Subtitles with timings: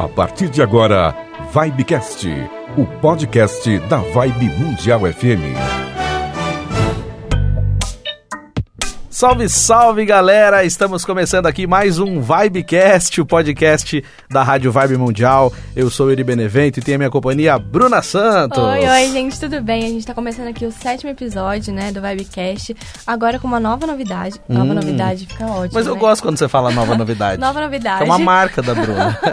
[0.00, 1.14] A partir de agora,
[1.52, 2.26] Vibecast,
[2.74, 5.89] o podcast da Vibe Mundial FM.
[9.20, 10.64] Salve, salve galera!
[10.64, 15.52] Estamos começando aqui mais um Vibecast, o podcast da Rádio Vibe Mundial.
[15.76, 18.56] Eu sou Eri Benevento e tenho a minha companhia Bruna Santos.
[18.56, 19.84] Oi, oi, gente, tudo bem?
[19.84, 22.74] A gente tá começando aqui o sétimo episódio, né, do Vibecast,
[23.06, 24.40] agora com uma nova novidade.
[24.48, 24.74] Nova Hum.
[24.74, 25.74] novidade fica ótimo.
[25.74, 26.00] Mas eu né?
[26.00, 27.36] gosto quando você fala nova novidade.
[27.44, 28.00] Nova novidade.
[28.02, 29.18] É uma marca da Bruna.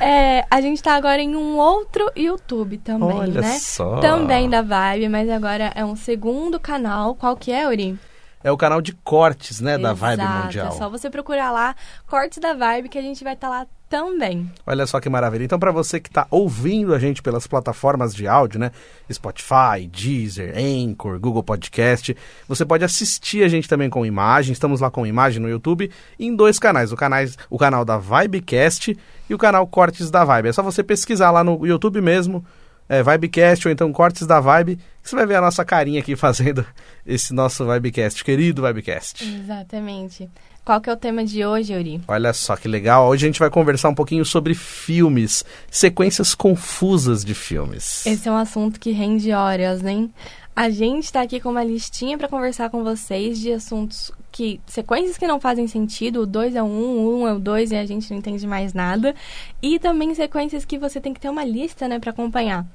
[0.00, 3.58] É, a gente tá agora em um outro YouTube também, Olha né?
[3.60, 3.98] só.
[3.98, 7.14] Também da Vibe, mas agora é um segundo canal.
[7.14, 7.98] Qual que é, Uri?
[8.42, 10.68] É o canal de cortes, né, da Vibe Mundial.
[10.68, 11.74] É só você procurar lá,
[12.06, 14.50] Cortes da Vibe, que a gente vai estar lá também.
[14.66, 15.44] Olha só que maravilha.
[15.44, 18.70] Então, para você que está ouvindo a gente pelas plataformas de áudio, né?
[19.10, 24.52] Spotify, Deezer, Anchor, Google Podcast, você pode assistir a gente também com imagem.
[24.52, 28.96] Estamos lá com imagem no YouTube em dois canais: o, canais, o canal da Vibecast
[29.28, 30.48] e o canal Cortes da Vibe.
[30.48, 32.44] É só você pesquisar lá no YouTube mesmo.
[32.88, 36.14] É, Vibecast ou então Cortes da Vibe, que você vai ver a nossa carinha aqui
[36.16, 36.64] fazendo
[37.06, 39.24] esse nosso Vibecast, querido Vibecast.
[39.24, 40.28] Exatamente.
[40.64, 42.00] Qual que é o tema de hoje, Uri?
[42.06, 43.08] Olha só que legal.
[43.08, 48.04] Hoje a gente vai conversar um pouquinho sobre filmes, sequências confusas de filmes.
[48.04, 50.12] Esse é um assunto que rende horas, hein?
[50.54, 54.60] A gente tá aqui com uma listinha pra conversar com vocês de assuntos que.
[54.66, 56.22] sequências que não fazem sentido.
[56.22, 58.10] O 2 é o 1, um, o 1 um é o 2 e a gente
[58.10, 59.14] não entende mais nada.
[59.62, 62.66] E também sequências que você tem que ter uma lista, né, pra acompanhar.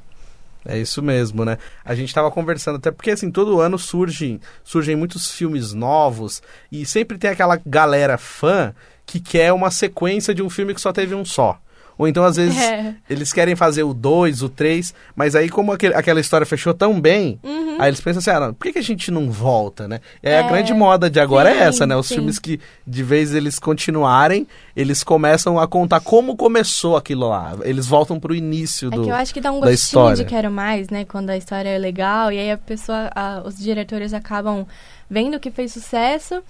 [0.65, 1.57] É isso mesmo, né?
[1.83, 6.85] A gente tava conversando, até porque assim, todo ano surgem, surgem muitos filmes novos e
[6.85, 8.73] sempre tem aquela galera fã
[9.05, 11.59] que quer uma sequência de um filme que só teve um só.
[11.97, 12.95] Ou então, às vezes, É.
[13.09, 16.99] eles querem fazer o 2, o 3, mas aí, como aquele- aquela história fechou tão
[16.99, 17.39] bem,
[17.79, 19.99] aí eles pensam assim, ah, não, por que, que a gente não volta, né?
[20.21, 20.47] É, a Uhum.
[20.47, 21.95] É, grande moda de agora é sim, essa, né?
[21.95, 22.15] Os sim.
[22.15, 27.55] filmes que, de vez eles continuarem, eles começam a contar como começou aquilo lá.
[27.63, 30.49] Eles voltam pro início É do que eu acho que dá um gostinho de quero
[30.51, 31.05] mais, né?
[31.05, 32.31] Quando a história é legal.
[32.31, 34.65] E aí a pessoa, a- os diretores acabam
[35.13, 36.41] vendo que fez sucesso,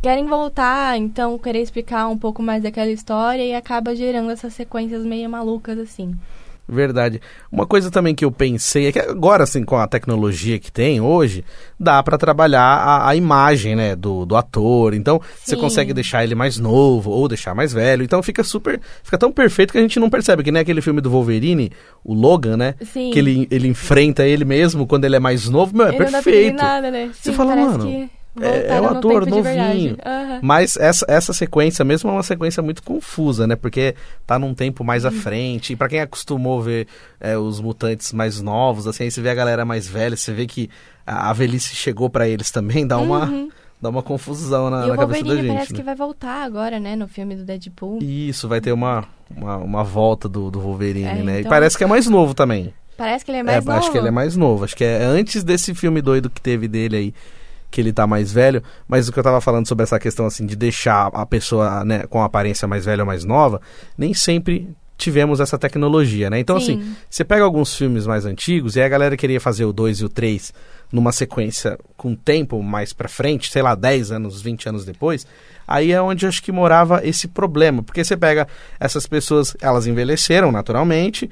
[0.00, 5.04] querem voltar, então querer explicar um pouco mais daquela história e acaba gerando essas sequências
[5.04, 6.16] meio malucas assim.
[6.68, 7.20] Verdade.
[7.50, 11.00] Uma coisa também que eu pensei é que agora, assim, com a tecnologia que tem
[11.00, 11.44] hoje,
[11.78, 14.94] dá pra trabalhar a, a imagem, né, do, do ator.
[14.94, 15.60] Então, você Sim.
[15.60, 18.02] consegue deixar ele mais novo ou deixar mais velho.
[18.04, 18.80] Então, fica super.
[19.02, 20.42] Fica tão perfeito que a gente não percebe.
[20.42, 21.70] Que nem aquele filme do Wolverine,
[22.04, 22.74] o Logan, né?
[22.92, 23.10] Sim.
[23.10, 25.76] Que ele, ele enfrenta ele mesmo quando ele é mais novo.
[25.76, 26.56] Meu, é Ele não dá pra perfeito.
[26.56, 27.10] nada, né?
[27.12, 29.96] Você Sim, fala, parece mano, que é- é um ator novinho.
[30.04, 30.40] Aham.
[30.42, 33.56] Mas essa, essa sequência mesmo é uma sequência muito confusa, né?
[33.56, 33.94] Porque
[34.26, 35.72] tá num tempo mais à frente.
[35.72, 36.86] E pra quem acostumou ver
[37.20, 40.46] é, os mutantes mais novos, assim, aí você vê a galera mais velha, você vê
[40.46, 40.70] que
[41.06, 43.48] a, a velhice chegou pra eles também, dá uma,
[43.80, 44.86] dá uma confusão na, Uhum.
[44.86, 45.48] E na cabeça da gente.
[45.48, 45.78] parece né?
[45.78, 47.98] que vai voltar agora, né, no filme do Deadpool.
[48.00, 49.04] Isso, vai ter uma,
[49.36, 51.36] uma, uma volta do, do Wolverine, É, né?
[51.36, 52.72] E então- parece que é mais novo também.
[52.96, 53.78] Parece que ele é mais é, novo.
[53.78, 54.64] acho que ele é mais novo.
[54.64, 57.14] Acho que é antes desse filme doido que teve dele aí,
[57.72, 58.62] que ele tá mais velho.
[58.86, 62.06] Mas o que eu tava falando sobre essa questão, assim, de deixar a pessoa, né,
[62.06, 63.60] com a aparência mais velha ou mais nova,
[63.98, 66.38] nem sempre tivemos essa tecnologia, né?
[66.38, 66.78] Então, Sim.
[66.78, 70.04] assim, você pega alguns filmes mais antigos e a galera queria fazer o 2 e
[70.04, 70.52] o 3
[70.92, 75.26] numa sequência com tempo mais pra frente, sei lá, 10 anos, 20 anos depois,
[75.66, 78.46] aí é onde eu acho que morava esse problema, porque você pega
[78.78, 81.28] essas pessoas, elas envelheceram naturalmente,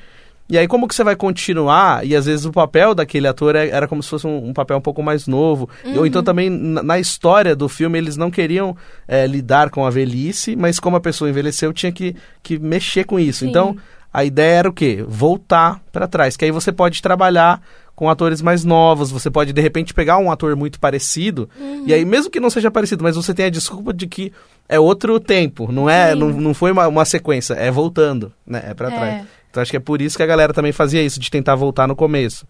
[0.51, 3.69] e aí como que você vai continuar, e às vezes o papel daquele ator é-
[3.69, 6.83] era como se fosse um, um papel um pouco mais novo, ou então também na,
[6.83, 11.01] na história do filme eles não queriam é, lidar com a velhice, mas como a
[11.01, 13.51] pessoa envelheceu tinha que, que mexer com isso, Sim.
[13.51, 13.77] então
[14.13, 15.05] a ideia era o quê?
[15.07, 17.63] Voltar pra trás, que aí você pode trabalhar
[17.95, 21.49] com atores mais novos, você pode de repente pegar um ator muito parecido,
[21.87, 24.33] e aí mesmo que não seja parecido, mas você tem a desculpa de que
[24.69, 28.63] é outro tempo, não é, não, não foi uma, uma sequência, é voltando, né?
[28.69, 28.91] É pra É.
[28.97, 29.27] trás.
[29.51, 31.87] Então acho que é por isso que a galera também fazia isso, de tentar voltar
[31.89, 32.47] no começo.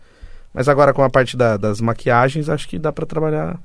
[0.52, 3.58] Mas agora com a parte da- das maquiagens, acho que dá pra trabalhar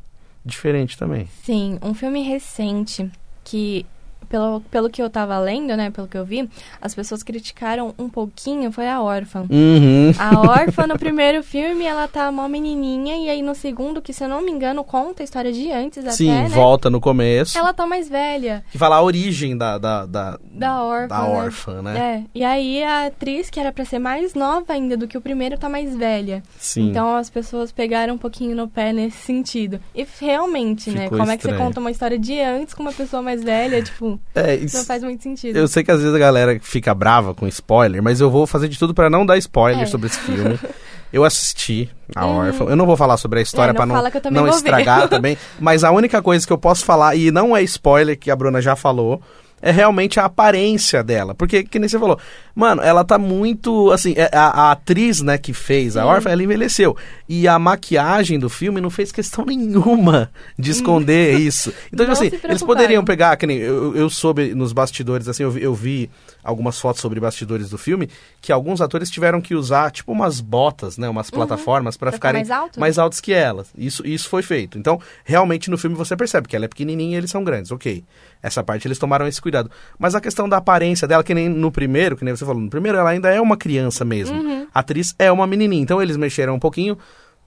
[0.46, 1.28] diferente também.
[1.44, 3.10] Sim, um filme recente
[3.44, 3.86] que,
[4.26, 6.50] pelo, pelo que eu tava lendo, né, pelo que eu vi,
[6.82, 9.46] as pessoas criticaram um pouquinho, foi a órfã.
[9.50, 10.12] Uhum.
[10.18, 14.24] A órfã, no primeiro filme, ela tá mó menininha, e aí no segundo, que se
[14.24, 16.50] eu não me engano, conta a história de antes Sim, até, né?
[16.50, 17.58] volta no começo.
[17.58, 21.08] Ela tá mais velha, Que fala a origem da, da, da, da órfã.
[21.08, 21.30] da né?
[21.30, 22.00] órfã, né?
[22.00, 25.22] É, e aí a atriz, que era pra ser mais nova ainda do que o
[25.22, 26.44] primeiro, tá mais velha.
[26.58, 26.90] Sim.
[26.90, 29.80] Então as pessoas pegaram um pouquinho no pé nesse sentido.
[29.94, 31.04] E realmente, né?
[31.04, 31.68] Ficou Como é que você estranho.
[31.68, 33.82] conta uma história de antes com uma pessoa mais velha?
[33.82, 35.56] Tipo, É, isso- não faz muito sentido.
[35.58, 38.68] Eu sei que às vezes a galera fica brava com spoiler, mas eu vou fazer
[38.68, 39.86] de tudo pra não dar spoiler É.
[39.86, 40.60] sobre esse filme.
[41.14, 42.38] Eu assisti a Uhum.
[42.48, 42.66] Órfã.
[42.66, 43.86] Eu não vou falar sobre a história É, não pra
[44.30, 45.38] não, não estragar também.
[45.60, 48.62] Mas a única coisa que eu posso falar, e não é spoiler, que a Bruna
[48.62, 49.22] já falou,
[49.62, 51.34] é realmente a aparência dela.
[51.34, 52.20] Porque, que nem você falou,
[52.54, 53.92] mano, ela tá muito.
[53.92, 56.96] Assim, é, a, a atriz, né, que fez a órfã, ela envelheceu.
[57.28, 61.74] E a maquiagem do filme não fez questão nenhuma de esconder isso.
[61.92, 65.44] Então, tipo Não assim, eles poderiam pegar, que nem eu, eu soube nos bastidores, assim,
[65.44, 66.10] eu eu vi
[66.46, 68.08] algumas fotos sobre bastidores do filme,
[68.40, 72.12] que alguns atores tiveram que usar, tipo, umas botas, né, umas plataformas para Uhum.
[72.12, 72.80] Pra ficar ficarem mais alto?
[72.80, 73.68] mais altos que elas.
[73.78, 74.78] Isso, isso foi feito.
[74.78, 78.04] Então, realmente no filme você percebe que ela é pequenininha e eles são grandes, ok.
[78.44, 79.72] Essa parte eles tomaram esse cuidado.
[79.98, 82.70] Mas a questão da aparência dela, que nem no primeiro, que nem você falou, no
[82.70, 84.40] primeiro ela ainda é uma criança mesmo.
[84.40, 84.68] Uhum.
[84.74, 85.82] A atriz é uma menininha.
[85.82, 86.96] Então eles mexeram um pouquinho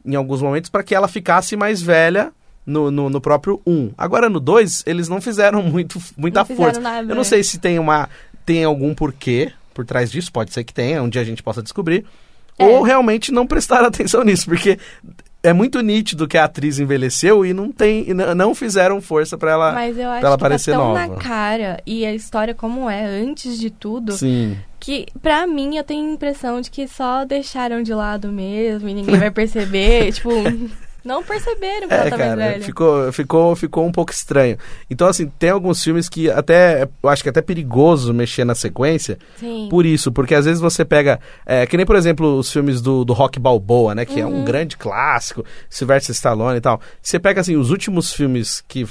[0.05, 2.33] em alguns momentos para que ela ficasse mais velha
[2.67, 3.93] no, no, no próprio 1.
[3.97, 6.81] Agora no 2, eles não fizeram muito, muita Não força.
[6.81, 7.25] nada, Eu não né?
[7.25, 8.09] sei se tem uma
[8.49, 11.62] tem algum porquê por trás disso, pode ser que tenha, um dia a gente possa
[11.62, 12.06] descobrir.
[12.59, 12.65] É.
[12.65, 14.79] Ou realmente não prestaram atenção nisso, porque
[15.43, 19.53] é muito nítido que a atriz envelheceu e não tem e não fizeram força para
[19.53, 21.06] ela Mas eu acho ela que parecer tá tão nova.
[21.06, 24.56] na cara e a história como é antes de tudo Sim.
[24.81, 28.94] que pra mim eu tenho a impressão de que só deixaram de lado mesmo e
[28.94, 30.31] ninguém vai perceber, tipo,
[31.05, 32.65] não perceberam que ela É, mais cara, velha.
[32.65, 34.56] ficou, ficou, ficou um pouco estranho.
[34.91, 38.55] Então, assim, tem alguns filmes que até, eu acho que é até perigoso mexer na
[38.55, 39.69] sequência, Sim.
[39.71, 43.05] por isso, porque às vezes você pega, é, que nem, por exemplo, os filmes do,
[43.05, 44.41] do Rock Balboa, né, que é Uhum.
[44.41, 46.81] um grande clássico, Sylvester Stallone e tal.
[47.03, 48.85] Você pega, assim, os últimos filmes que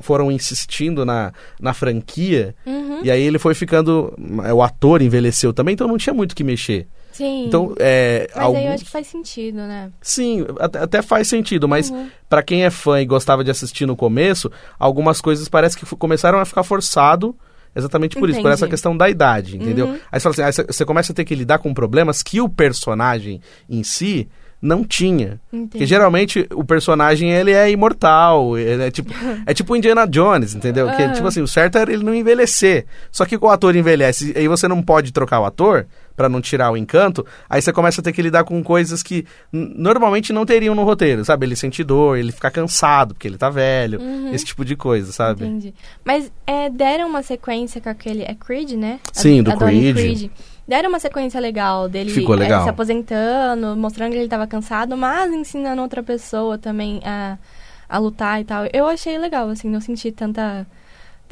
[0.00, 3.00] foram insistindo na, na franquia, Uhum.
[3.02, 4.12] e aí ele foi ficando,
[4.44, 6.86] é, o ator envelheceu também, então não tinha muito o que mexer.
[7.12, 7.46] Sim.
[7.46, 8.28] Então, é...
[8.34, 9.90] Mas aí eu alguns- acho que faz sentido, né?
[10.00, 12.08] Sim, até, faz sentido, mas Uhum.
[12.28, 16.38] pra quem é fã e gostava de assistir no começo, algumas coisas parece que começaram
[16.38, 17.34] a ficar forçado
[17.74, 18.54] exatamente por isso, por Entendi.
[18.54, 19.86] essa questão da idade, entendeu?
[19.86, 19.98] Uhum.
[20.10, 23.40] Aí você fala assim, você- começa a ter que lidar com problemas que o personagem
[23.68, 24.28] em si
[24.60, 25.40] não tinha.
[25.50, 25.86] Porque Entendi.
[25.86, 29.10] geralmente o personagem ele é imortal, ele é tipo,
[29.46, 30.88] é tipo Indiana Jones, entendeu?
[30.92, 32.86] Que tipo assim, o certo era ele não envelhecer.
[33.10, 35.86] Só que o ator envelhece, aí você não pode trocar o ator
[36.16, 39.24] pra não tirar o encanto, aí você começa a ter que lidar com coisas que
[39.52, 41.46] normalmente não teriam no roteiro, sabe?
[41.46, 44.32] Ele sentir dor, ele ficar cansado porque ele tá velho, Uhum.
[44.34, 45.44] esse tipo de coisa, sabe?
[45.44, 45.74] Entendi.
[46.04, 48.22] Mas é, deram uma sequência com aquele.
[48.22, 49.00] É Creed, né?
[49.04, 50.30] A- Sim, do a Donnie Creed.
[50.66, 52.62] Deram uma sequência legal dele Ficou legal.
[52.64, 57.36] se aposentando, mostrando que ele tava cansado, mas ensinando outra pessoa também a,
[57.88, 58.64] a lutar e tal.
[58.72, 60.66] Eu achei legal, assim, não senti tanta,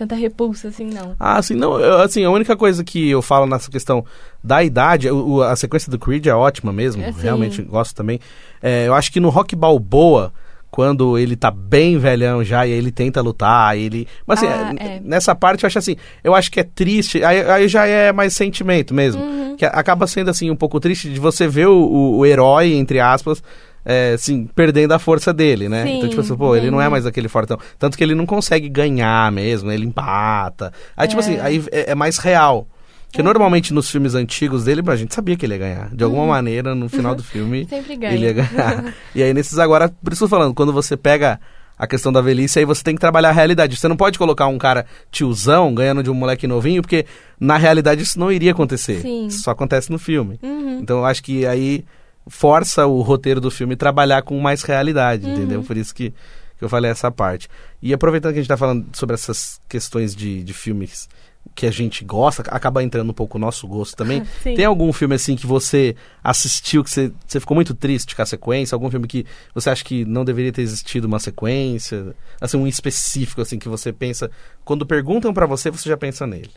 [0.00, 1.14] tanta repulsa, assim, não.
[1.18, 4.04] Ah, assim, não, eu- assim, a única coisa que eu falo nessa questão
[4.42, 8.18] da idade, o- o- a sequência do Creed é ótima mesmo, É, realmente gosto também.
[8.62, 10.32] É, eu acho que no Rock Balboa,
[10.70, 14.06] quando ele tá bem velhão já e ele tenta lutar, ele...
[14.26, 17.42] Mas assim, Ah, é, nessa parte eu acho assim, eu acho que é triste, aí,
[17.42, 19.56] aí já é mais sentimento mesmo, Uhum.
[19.56, 23.42] que acaba sendo assim um pouco triste de você ver o- o herói, entre aspas...
[23.84, 25.84] É, assim, perdendo a força dele, né?
[25.84, 27.58] Sim, então, tipo assim, pô, ele não é mais aquele fortão.
[27.78, 30.72] Tanto que ele não consegue ganhar mesmo, ele empata.
[30.96, 31.24] Aí, tipo É.
[31.24, 32.66] assim, aí é, é mais real.
[33.06, 35.88] Porque normalmente nos filmes antigos dele, a gente sabia que ele ia ganhar.
[35.94, 37.66] De alguma maneira, no final do filme,
[38.12, 38.94] ele ia ganhar.
[39.14, 41.40] e aí nesses agora, por isso eu tô falando, quando você pega
[41.76, 43.74] a questão da velhice, aí você tem que trabalhar a realidade.
[43.74, 47.06] Você não pode colocar um cara tiozão ganhando de um moleque novinho, porque
[47.40, 49.00] na realidade isso não iria acontecer.
[49.00, 49.26] Sim.
[49.26, 50.38] Isso só acontece no filme.
[50.42, 50.78] Uhum.
[50.80, 51.84] Então eu acho que aí
[52.26, 55.32] força o roteiro do filme trabalhar com mais realidade, Uhum.
[55.34, 55.62] entendeu?
[55.62, 56.10] Por isso que,
[56.58, 57.48] que eu falei essa parte.
[57.82, 61.08] E aproveitando que a gente tá falando sobre essas questões de, de filmes
[61.54, 64.22] que a gente gosta, acaba entrando um pouco o nosso gosto também.
[64.42, 64.54] Sim.
[64.54, 68.26] Tem algum filme assim que você assistiu que você, você ficou muito triste com a
[68.26, 68.76] sequência?
[68.76, 72.14] Algum filme que você acha que não deveria ter existido uma sequência?
[72.38, 74.30] Assim, um específico assim que você pensa,
[74.66, 76.50] quando perguntam pra você, você já pensa nele.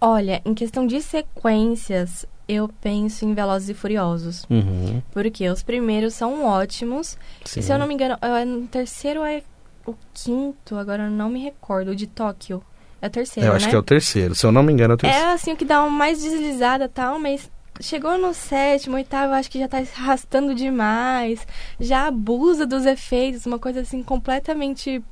[0.00, 4.44] Olha, em questão de sequências, eu penso em Velozes e Furiosos.
[4.50, 5.02] Uhum.
[5.12, 7.16] Porque os primeiros são ótimos.
[7.44, 7.60] Sim.
[7.60, 9.42] E se eu não me engano, é no terceiro é
[9.86, 12.62] o quinto, agora eu não me recordo, o de Tóquio.
[13.00, 13.56] É o terceiro, Eu né?
[13.56, 14.34] acho que é o terceiro.
[14.34, 15.26] Se eu não me engano, é o terceiro.
[15.26, 19.32] É assim o que dá uma mais deslizada e tal, mas chegou no sétimo, oitavo,
[19.32, 21.44] eu acho que já tá se arrastando demais.
[21.80, 25.02] Já abusa dos efeitos, uma coisa assim completamente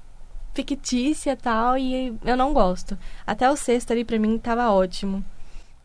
[0.55, 2.97] fictícia e tal, e eu não gosto.
[3.27, 5.25] Até o sexto ali pra mim tava ótimo.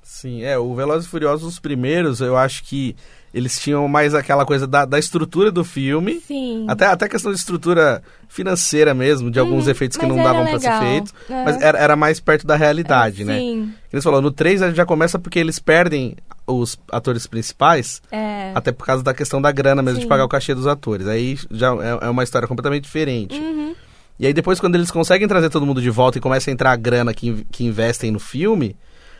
[0.07, 2.95] Sim, é, o Velozes e Furiosos, os primeiros, eu acho que
[3.33, 6.65] eles tinham mais aquela coisa da, da estrutura do filme, Sim.
[6.69, 10.59] até, até questão de estrutura financeira mesmo, de alguns Uhum, efeitos que não davam pra
[10.59, 11.43] ser feitos, É.
[11.43, 13.39] mas era, era mais perto da realidade, né?
[13.39, 17.99] Sim, Eles falou, no 3 a gente já começa porque eles perdem os atores principais,
[18.11, 18.51] é.
[18.53, 20.09] até por causa da questão da grana mesmo, de Sim.
[20.09, 21.07] pagar o cachê dos atores.
[21.07, 23.37] Aí já é, é uma história completamente diferente.
[23.39, 23.73] Uhum.
[24.19, 26.71] E aí depois, quando eles conseguem trazer todo mundo de volta e começa a entrar
[26.71, 28.77] a grana que, que investem no filme,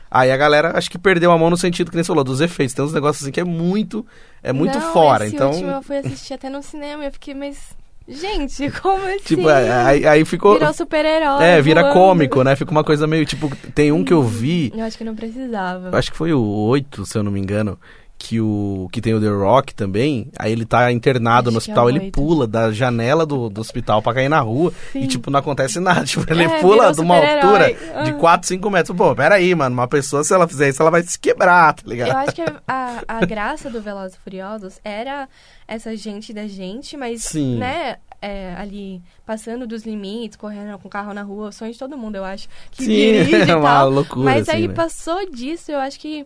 [0.10, 2.42] aí a galera acho que perdeu a mão no sentido que nem você falou, dos
[2.42, 2.74] efeitos.
[2.74, 4.06] Tem uns negócios assim que é muito,
[4.42, 5.28] é muito Não, fora.
[5.28, 7.76] Então, último eu fui assistir até no cinema e eu fiquei, mas
[8.08, 9.36] Gente, como assim?
[9.36, 10.54] Tipo, aí, aí ficou.
[10.54, 11.44] Virou super-herói.
[11.44, 11.94] É, vira voando.
[11.94, 12.56] cômico, né?
[12.56, 13.50] Fica uma coisa meio tipo.
[13.74, 14.72] Tem um que eu vi.
[14.76, 15.98] Eu acho que não precisava.
[15.98, 17.80] Acho que foi o 8, se eu não me engano.
[18.18, 21.60] Que, o, que tem o The Rock também, aí ele tá internado Acho no é
[21.60, 25.08] hospital, o ele pula da janela do, do hospital pra cair na rua e, Sim.
[25.08, 26.06] tipo, não acontece nada.
[26.08, 28.04] Tipo, ele É, pula de uma altura super-herói.
[28.06, 28.14] de Ah.
[28.14, 28.98] 4, 5 metros.
[28.98, 32.10] Pô, peraí, mano, uma pessoa, se ela fizer isso, ela vai se quebrar, tá ligado?
[32.10, 35.28] Eu acho que a, a graça do Velozes e Furiosos era
[35.68, 37.58] essa gente da gente, mas, Sim.
[37.58, 41.78] né, é, ali passando dos limites, correndo com o carro na rua, o sonho de
[41.78, 42.48] todo mundo, eu acho.
[42.72, 44.74] Que Sim, dirige e é uma loucura, Mas assim, aí né?
[44.74, 46.26] passou disso, eu acho que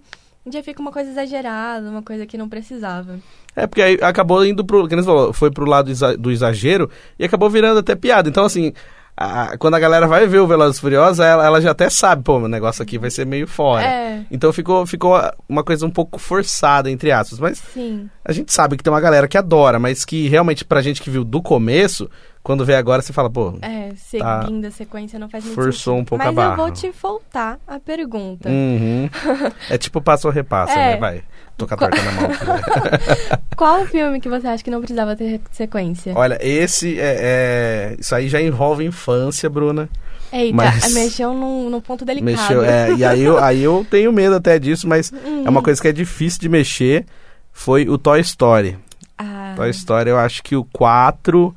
[0.51, 3.19] já fica uma coisa exagerada, uma coisa que não precisava.
[3.55, 4.87] É, porque aí acabou indo pro.
[4.87, 8.29] Que falou, foi pro lado do exagero e acabou virando até piada.
[8.29, 8.71] Então, assim,
[9.17, 12.37] a- quando a galera vai ver o Velozes Furiosos, ela, ela já até sabe, pô,
[12.37, 13.83] o negócio aqui vai ser meio fora.
[13.85, 14.25] É.
[14.31, 17.39] Então ficou, ficou uma coisa um pouco forçada, entre aspas.
[17.39, 18.09] Mas Sim.
[18.23, 21.09] a gente sabe que tem uma galera que adora, mas que realmente, pra gente que
[21.09, 22.09] viu do começo,
[22.49, 23.53] quando vê agora, você fala, pô.
[23.61, 24.41] É, Tá.
[24.41, 26.01] seguindo a sequência não faz muito Forçou sentido.
[26.01, 26.53] um pouco Mas a barra.
[26.53, 28.49] eu vou te voltar a pergunta.
[28.49, 29.07] Uhum.
[29.69, 30.93] é tipo passo ou repassa, É.
[30.93, 30.97] né?
[30.97, 31.21] Vai.
[31.55, 32.29] Tô com a torta na mão.
[33.55, 36.13] Qual filme que você acha que não precisava ter sequência?
[36.15, 39.87] Olha, esse é, é- Isso aí já envolve infância, Bruna.
[40.33, 42.31] Eita, mas- mexeu num, num ponto delicado.
[42.31, 45.43] Mexeu, é, e aí eu, aí eu tenho medo até disso, mas Hum.
[45.45, 47.05] é uma coisa que é difícil de mexer.
[47.53, 48.75] Foi o Toy Story.
[49.17, 51.53] Ah, Toy Story, eu acho que o 4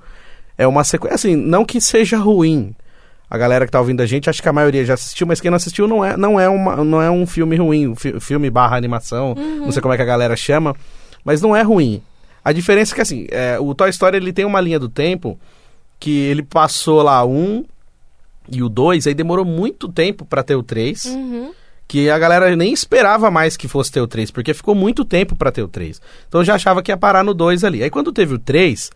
[0.63, 1.15] é uma sequência.
[1.15, 2.75] Assim, não que seja ruim.
[3.29, 5.51] A galera que tá ouvindo a gente, acho que a maioria já assistiu, mas quem
[5.51, 7.95] não assistiu não é, não é, uma, não é um filme ruim.
[7.95, 9.61] fi- filme barra animação, Uhum.
[9.65, 10.77] não sei como é que a galera chama,
[11.25, 12.03] mas não é ruim.
[12.45, 15.39] A diferença é que, assim, é, o Toy Story ele tem uma linha do tempo
[15.99, 17.65] que ele passou lá um
[18.51, 21.53] e o 2, aí demorou muito tempo pra ter o 3 uhum.
[21.89, 25.37] que a galera nem esperava mais que fosse ter o 3, porque ficou muito tempo
[25.37, 26.03] pra ter o 3.
[26.29, 27.83] Então eu já achava que ia parar no 2 ali.
[27.83, 28.91] Aí quando teve o 3,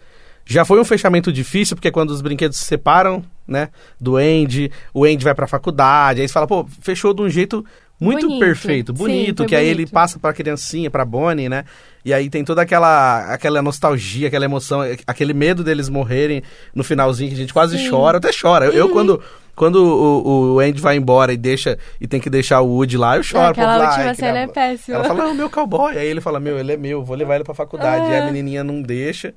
[0.46, 3.68] já foi um fechamento difícil, porque quando os brinquedos se separam, né,
[4.00, 7.64] do Andy, o Andy vai pra faculdade, aí você fala, pô, fechou de um jeito
[7.98, 8.40] muito Bonito.
[8.40, 11.64] perfeito, Sim, bonito, foi que aí ele passa pra criancinha, pra Bonnie, né?
[12.04, 16.42] E aí tem toda aquela aquela nostalgia, aquela emoção, aquele medo deles morrerem
[16.74, 17.90] no finalzinho, que a gente quase Sim.
[17.90, 18.66] chora, até chora.
[18.66, 18.78] Eu, Uhum.
[18.78, 19.22] eu quando
[19.56, 23.16] quando o, o Andy vai embora e deixa e tem que deixar o Woody lá,
[23.16, 23.46] eu choro.
[23.48, 24.96] Aquela pô, lá, última cena é péssima.
[24.98, 25.96] Ela fala, não, meu cowboy.
[25.96, 28.10] Aí ele fala, meu, ele é meu, vou levar ele pra faculdade.
[28.10, 28.26] E a Ah.
[28.26, 29.32] menininha não deixa.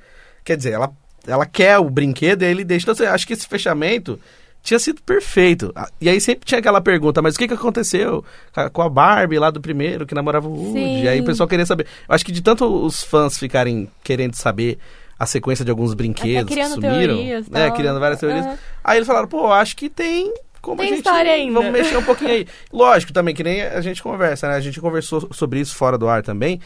[0.50, 0.92] Quer dizer, ela,
[1.28, 2.84] ela quer o brinquedo e aí ele deixa.
[2.90, 4.20] Então, assim, acho que esse fechamento
[4.64, 5.72] tinha sido perfeito.
[5.76, 8.26] Ah, E aí sempre tinha aquela pergunta, mas o que, que aconteceu
[8.74, 10.74] com a Barbie lá do primeiro, que namorava o Woody?
[10.80, 11.04] Sim.
[11.04, 11.86] E aí o pessoal queria saber.
[12.08, 14.80] Eu acho que de tanto os fãs ficarem querendo saber
[15.20, 17.76] a sequência de alguns brinquedos que sumiram, teorias, né, tal.
[17.78, 18.46] criando várias teorias.
[18.48, 18.58] Aham.
[18.84, 21.54] Aí eles falaram, pô, acho que tem como Tem a gente história ainda.
[21.54, 22.48] vamos mexer um pouquinho aí.
[22.74, 24.56] Lógico também que nem a gente conversa, né?
[24.56, 26.60] A gente conversou sobre isso fora do ar também.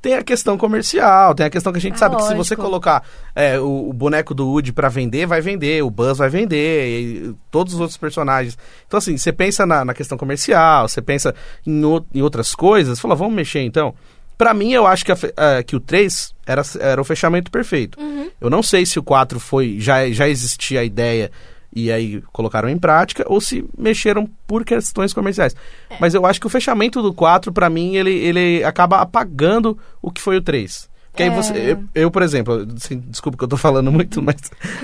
[0.00, 2.54] Tem a questão comercial, tem a questão que a gente Ah, sabe que se você
[2.54, 2.62] lógico.
[2.62, 3.02] colocar
[3.34, 7.74] é, o, o boneco do Woody pra vender, vai vender, o Buzz vai vender, todos
[7.74, 8.56] os outros personagens.
[8.86, 11.34] Então, assim, você pensa na, na questão comercial, você pensa
[11.66, 13.92] em, o- em outras coisas, fala, vamos mexer então.
[14.36, 18.00] Pra mim, eu acho que, a eh, que o 3 era, era o fechamento perfeito.
[18.00, 18.30] Uhum.
[18.40, 19.78] Eu não sei se o 4 foi.
[19.80, 21.28] Já, já existia a ideia
[21.74, 25.54] e aí colocaram em prática, ou se mexeram por questões comerciais.
[25.90, 25.96] É.
[26.00, 30.10] Mas eu acho que o fechamento do 4, pra mim, ele, ele acaba apagando o
[30.10, 30.88] que foi o 3.
[31.10, 31.34] Porque aí É.
[31.34, 31.52] você.
[31.72, 34.36] Eu, eu, por exemplo, assim, desculpa que eu tô falando muito, mas.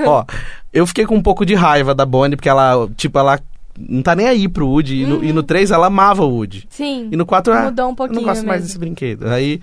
[0.06, 0.24] ó,
[0.72, 3.38] eu fiquei com um pouco de raiva da Bonnie, porque ela, tipo, ela
[3.78, 5.02] não tá nem aí pro Woody.
[5.02, 6.66] E, no, e no 3 ela amava o Woody.
[6.70, 7.08] Sim.
[7.10, 8.66] E no 4 ah, Mudou um eu não pouquinho gosto mais mesmo.
[8.66, 9.26] desse brinquedo.
[9.28, 9.60] Aí,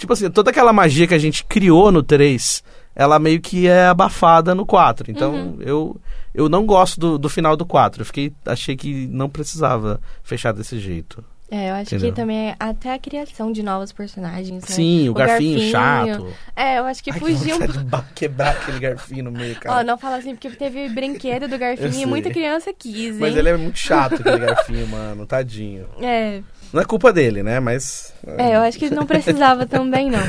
[0.00, 2.62] tipo assim, toda aquela magia que a gente criou no 3,
[2.94, 5.10] ela meio que é abafada no 4.
[5.10, 5.56] Então, Uhum.
[5.60, 6.00] eu
[6.32, 8.02] eu não gosto do, do final do 4.
[8.02, 11.24] Eu fiquei, achei que não precisava fechar desse jeito.
[11.50, 12.10] É, eu acho Entendeu?
[12.12, 14.68] que também é até a criação de novos personagens, né?
[14.68, 16.28] Sim, o, garfinho, chato.
[16.54, 19.82] É, eu acho que Ai, fugiu um ba- quebrar aquele garfinho no meio, Ó, cara.
[19.82, 23.18] não fala assim, porque teve brinquedo do garfinho e muita criança quis, hein?
[23.18, 25.26] Mas ele é muito chato, aquele garfinho, mano.
[25.26, 25.86] Tadinho.
[26.00, 26.40] É,
[26.72, 27.58] Não é culpa dele, né?
[27.60, 28.12] Mas.
[28.38, 30.22] é, eu acho que não precisava também, não.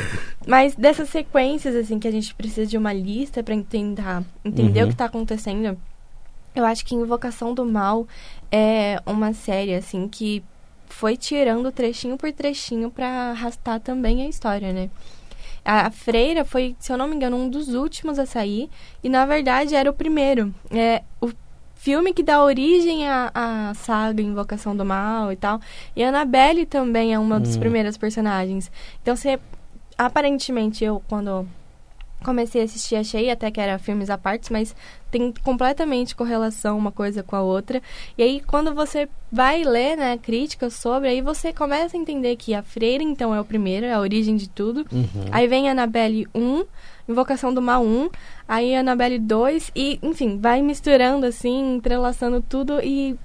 [0.48, 4.88] Mas dessas sequências, assim, que a gente precisa de uma lista pra tentar entender Uhum.
[4.88, 5.78] o que tá acontecendo,
[6.56, 8.08] eu acho que Invocação do Mal
[8.52, 10.44] é uma série, assim, que
[10.90, 14.90] foi tirando trechinho por trechinho pra arrastar também a história, né?
[15.64, 18.68] A, a Freira foi, se eu não me engano, um dos últimos a sair.
[19.04, 20.54] E, na verdade, era o primeiro.
[20.72, 21.32] É o
[21.82, 25.60] filme que dá origem à, à saga Invocação do Mal e tal.
[25.96, 27.60] E a Annabelle também é uma dos Hum.
[27.60, 28.72] primeiros personagens.
[29.02, 29.40] Então, você...
[29.98, 31.48] Aparentemente, eu, quando
[32.24, 34.76] comecei a assistir, achei até que era filmes à parte, mas
[35.10, 37.82] tem completamente correlação uma coisa com a outra.
[38.16, 42.54] E aí, quando você vai ler, né, críticas sobre, aí você começa a entender que
[42.54, 44.86] a Freira, então, é o primeiro, é a origem de tudo.
[44.92, 45.08] Uhum.
[45.32, 46.64] Aí vem a Annabelle 1,
[47.12, 48.10] Invocação do Mal 1,
[48.48, 53.16] aí a Annabelle 2, e, enfim, vai misturando, assim, entrelaçando tudo e...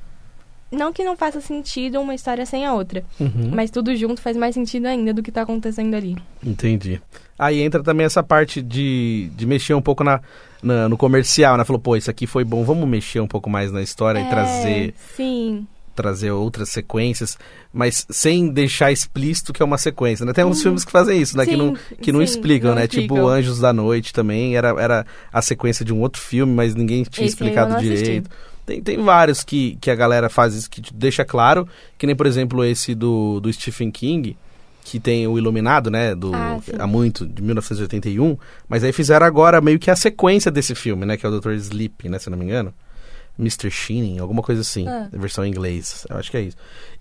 [0.71, 3.51] Não que não faça sentido uma história sem a outra, Uhum.
[3.55, 6.17] mas tudo junto faz mais sentido ainda do que tá acontecendo ali.
[6.45, 7.01] Entendi.
[7.39, 10.21] Aí entra também essa parte de, de mexer um pouco na,
[10.61, 11.65] na- no comercial, né?
[11.65, 14.29] Falou, pô, isso aqui foi bom, vamos mexer um pouco mais na história e É,
[14.29, 15.69] trazer, Sim.
[15.97, 17.37] Trazer outras sequências,
[17.73, 20.33] mas sem deixar explícito que é uma sequência, né?
[20.33, 21.45] Tem uns filmes que fazem isso, né?
[21.45, 22.85] que Sim, não, que não sim, explicam, não né?
[22.85, 23.17] explicam.
[23.17, 27.03] Tipo Anjos da Noite também, era, era a sequência de um outro filme, mas ninguém
[27.03, 27.97] tinha Esse explicado assisti.
[27.97, 28.31] direito.
[28.67, 32.27] Tem, tem vários que, que a galera faz isso, que deixa claro, que nem, por
[32.27, 34.37] exemplo, esse do, do Stephen King,
[34.83, 38.37] que tem o Iluminado, né, do, Ah, há muito, de 1981,
[38.69, 41.53] mas aí fizeram agora meio que a sequência desse filme, né, que é o Dr.
[41.53, 42.73] Sleep, né, se não me engano.
[43.39, 43.71] Mr.
[43.71, 45.09] Sheening, alguma coisa assim, Ah.
[45.13, 46.57] versão em inglês, eu acho que é isso.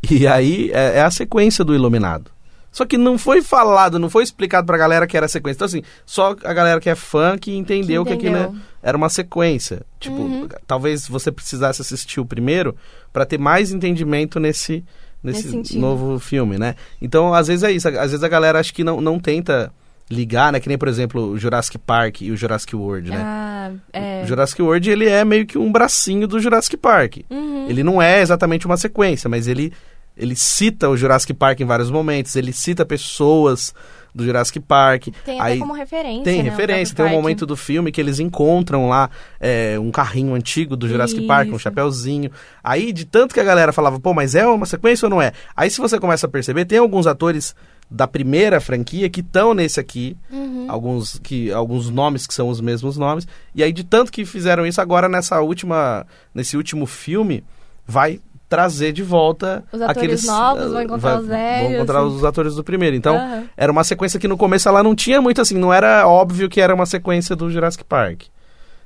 [0.10, 2.32] E aí é, é a sequência do Iluminado.
[2.72, 5.56] Só que não foi falado, não foi explicado pra galera que era a sequência.
[5.60, 8.56] Então, assim, só a galera que é fã que entendeu que, aquilo entendeu.
[8.84, 9.82] era uma sequência.
[9.98, 10.50] Tipo, Uhum.
[10.68, 12.76] talvez você precisasse assistir o primeiro
[13.14, 14.84] pra ter mais entendimento nesse,
[15.24, 16.76] nesse Nesse novo filme, né?
[17.02, 17.88] Então, às vezes é isso.
[17.88, 19.72] Às vezes a galera acha que não, não tenta
[20.10, 20.60] ligar, né?
[20.60, 23.18] Que nem, por exemplo, o Jurassic Park e o Jurassic World, né?
[23.20, 24.24] Ah, é.
[24.24, 27.18] O Jurassic World, ele é meio que um bracinho do Jurassic Park.
[27.30, 27.68] Uhum.
[27.68, 29.74] Ele não é exatamente uma sequência, mas ele,
[30.16, 33.74] ele cita o Jurassic Park em vários momentos, ele cita pessoas
[34.16, 35.10] do Jurassic Park.
[35.26, 36.24] Tem até Aí como referência.
[36.24, 40.34] tem né, referência, tem um momento do filme que eles encontram lá é, um carrinho
[40.34, 41.60] antigo do Jurassic Park, um Isso.
[41.60, 42.32] chapéuzinho.
[42.64, 45.34] Aí, de tanto que a galera falava, pô, mas é uma sequência ou não é?
[45.56, 47.54] Aí, se você começa a perceber, tem alguns atores
[47.92, 50.66] da primeira franquia que estão nesse aqui, Uhum.
[50.70, 53.28] alguns que alguns nomes que são os mesmos nomes.
[53.54, 57.44] E aí, de tanto que fizeram isso, agora nessa última, nesse último filme,
[57.86, 61.76] vai trazer de volta Os atores aqueles novos, vão eh, encontrar vai- os velhos, vão
[61.78, 62.16] encontrar assim.
[62.16, 62.96] os atores do primeiro.
[62.96, 63.44] Então, Aham.
[63.58, 66.62] era uma sequência que no começo ela não tinha muito assim, não era óbvio que
[66.62, 68.24] era uma sequência do Jurassic Park.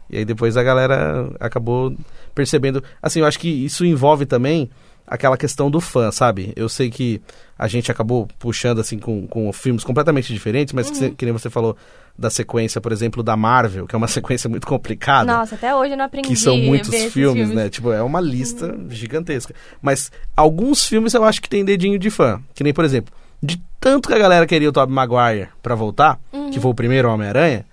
[0.09, 1.93] E aí depois a galera acabou
[2.33, 2.83] percebendo.
[3.01, 4.69] Assim, eu acho que isso envolve também
[5.09, 6.53] aquela questão do fã, sabe?
[6.55, 7.21] Eu sei que
[7.57, 10.99] a gente acabou puxando assim com, com filmes completamente diferentes, mas que, Uhum.
[10.99, 11.75] você- que nem você falou
[12.17, 15.93] da sequência, por exemplo, da Marvel, que é uma sequência muito complicada Nossa, até hoje
[15.93, 17.69] eu não aprendi que são muitos esses filmes, né?
[17.69, 19.53] Tipo, é uma lista gigantesca.
[19.81, 22.41] Mas alguns filmes eu acho que tem dedinho de fã.
[22.53, 26.19] Que nem, por exemplo, de tanto que a galera queria o Tobey Maguire pra voltar,
[26.33, 26.49] Uhum.
[26.51, 27.65] que foi o primeiro Homem-Aranha,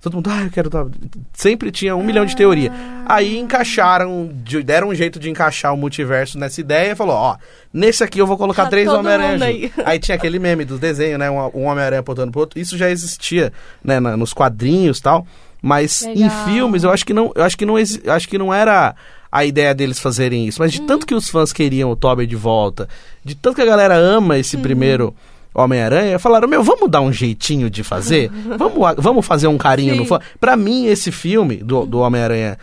[0.00, 0.94] todo mundo, ah, eu quero o Tobey.
[1.32, 2.72] Sempre tinha um milhão de teoria.
[3.06, 7.36] Aí encaixaram, de- deram um jeito de encaixar o multiverso nessa ideia e falou, ó,
[7.72, 9.72] nesse aqui eu vou colocar Tá três Homem-Aranha aí.
[9.84, 11.30] Aí tinha aquele meme do desenho, né?
[11.30, 12.58] Um, um Homem-Aranha apontando pro outro.
[12.58, 13.52] Isso já existia,
[13.84, 15.26] né, na- nos quadrinhos e tal.
[15.62, 16.44] Mas em Legal.
[16.46, 18.94] filmes, eu acho que não, eu acho que não, eu acho que não era
[19.30, 20.58] a ideia deles fazerem isso.
[20.60, 22.88] Mas de tanto que os fãs queriam o Tobey de volta,
[23.22, 25.14] de tanto que a galera ama esse primeiro
[25.54, 28.30] Homem-Aranha, falaram, meu, vamos dar um jeitinho de fazer?
[28.56, 30.08] vamos, vamos fazer um carinho no Sim.
[30.08, 30.20] fã?
[30.40, 32.56] Pra mim, esse filme do, do Homem-Aranha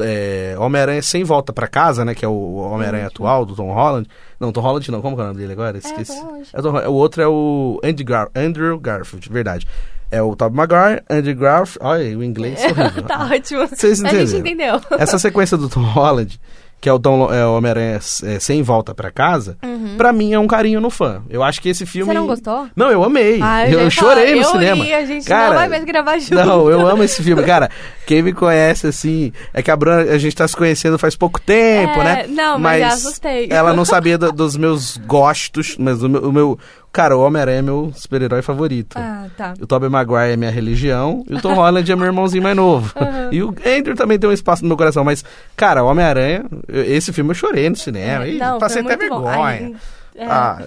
[0.00, 2.14] é, Homem-Aranha sem volta pra casa, né?
[2.14, 4.08] Que é o Homem-Aranha atual, do Tom Holland.
[4.38, 5.78] Não, Tom Holland não, como é o nome dele agora?
[5.78, 6.16] Esqueci.
[6.16, 6.48] Tom Holland.
[6.52, 6.88] É o Tom Holland.
[6.88, 9.66] o outro é o Andy Gar Andrew Garfield, verdade.
[10.10, 11.78] É o Tobey Maguire, Andy Garfield.
[11.80, 13.02] Olha, o inglês é horrível.
[13.02, 13.66] tá ótimo.
[13.66, 14.76] Vocês A gente entenderam.
[14.76, 14.98] entendeu.
[14.98, 16.38] Essa sequência do Tom Holland,
[16.84, 19.56] que é o, Tom, é o Homem-Aranha é, sem volta pra casa,
[19.96, 21.22] pra mim é um carinho no fã.
[21.30, 22.10] Eu acho que esse filme.
[22.10, 22.14] Uhum.
[22.14, 22.68] Você não gostou?
[22.76, 23.40] Não, eu amei.
[23.42, 24.96] Ah, eu ia chorei falar, no eu cinema.
[24.98, 26.34] A gente Cara, não vai mais gravar junto.
[26.34, 27.42] Não, eu amo esse filme.
[27.42, 27.70] Cara,
[28.04, 31.40] quem me conhece, assim, é que a Bruna, a gente tá se conhecendo faz pouco
[31.40, 32.26] tempo, É, né?
[32.28, 33.48] não, mas já assustei.
[33.50, 36.20] Ela não sabia do- dos meus gostos, mas o meu.
[36.28, 36.58] o meu-
[36.94, 38.96] cara, o Homem-Aranha é meu super-herói favorito.
[38.96, 39.52] Ah, tá.
[39.60, 42.94] O Tobey Maguire é minha religião e o Tom Holland é meu irmãozinho mais novo.
[43.04, 43.32] Uhum.
[43.32, 45.24] E o Andrew também tem um espaço no meu coração, mas,
[45.56, 48.26] cara, o Homem-Aranha, esse filme eu chorei no cinema.
[48.26, 49.72] e não, passei até vergonha.
[50.14, 50.26] É.
[50.26, 50.58] Ah,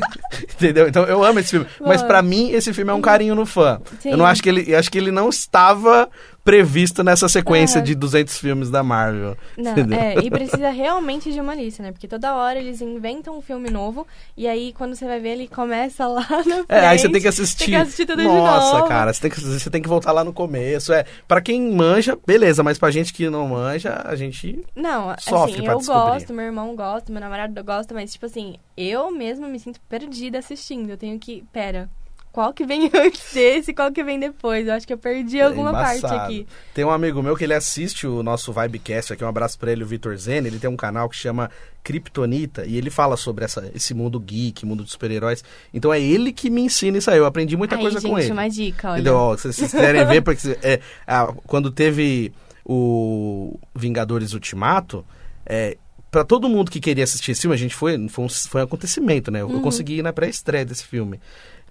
[0.54, 0.88] entendeu?
[0.88, 1.66] Então eu amo esse filme.
[1.80, 3.78] Mas pra mim, esse filme é um carinho no fã.
[4.00, 4.10] Sim.
[4.10, 4.74] Eu não acho que ele.
[4.74, 6.08] acho que ele não estava
[6.44, 7.84] previsto nessa sequência Aham.
[7.84, 9.36] de 200 filmes da Marvel.
[9.56, 9.98] Não, entendeu?
[9.98, 11.90] é, e precisa realmente de uma lista, né?
[11.90, 15.48] Porque toda hora eles inventam um filme novo e aí quando você vai ver ele
[15.48, 16.66] começa lá na frente.
[16.68, 17.64] É, aí você tem que assistir.
[17.64, 18.88] Tem que assistir tudo Nossa, de novo.
[18.88, 20.92] cara, você tem, que, você tem que voltar lá no começo.
[20.92, 24.62] É, para quem manja, beleza, mas pra gente que não manja, a gente.
[24.76, 26.10] Não, Sofre assim, eu descobrir.
[26.10, 30.38] gosto, meu irmão gosta, meu namorado gosta, mas tipo assim, eu mesma me sinto perdida
[30.38, 30.90] assistindo.
[30.90, 31.88] Eu tenho que, pera,
[32.34, 34.66] qual que vem antes desse e qual que vem depois.
[34.66, 36.22] Eu acho que eu perdi alguma parte embaçado.
[36.24, 36.46] aqui.
[36.74, 39.84] Tem um amigo meu que ele assiste o nosso Vibecast aqui, um abraço pra ele,
[39.84, 40.38] o Vitor Zen.
[40.38, 41.48] Ele tem um canal que chama
[41.84, 45.44] Kryptonita e ele fala sobre essa, esse mundo geek, mundo de super-heróis.
[45.72, 47.18] Então é ele que me ensina isso aí.
[47.18, 48.32] Eu aprendi muita coisa gente, com ele.
[48.32, 48.96] uma dica, olha.
[48.96, 49.14] Entendeu?
[49.16, 52.32] Ó, se vocês quiserem ver, porque é, a- quando teve
[52.78, 55.04] o Vingadores Ultimato,
[55.46, 55.76] é,
[56.10, 58.64] para todo mundo que queria assistir esse filme, a gente foi, foi um, foi um
[58.64, 59.42] acontecimento, né?
[59.42, 59.60] Eu Uhum.
[59.62, 61.20] consegui ir na pré-estreia desse filme.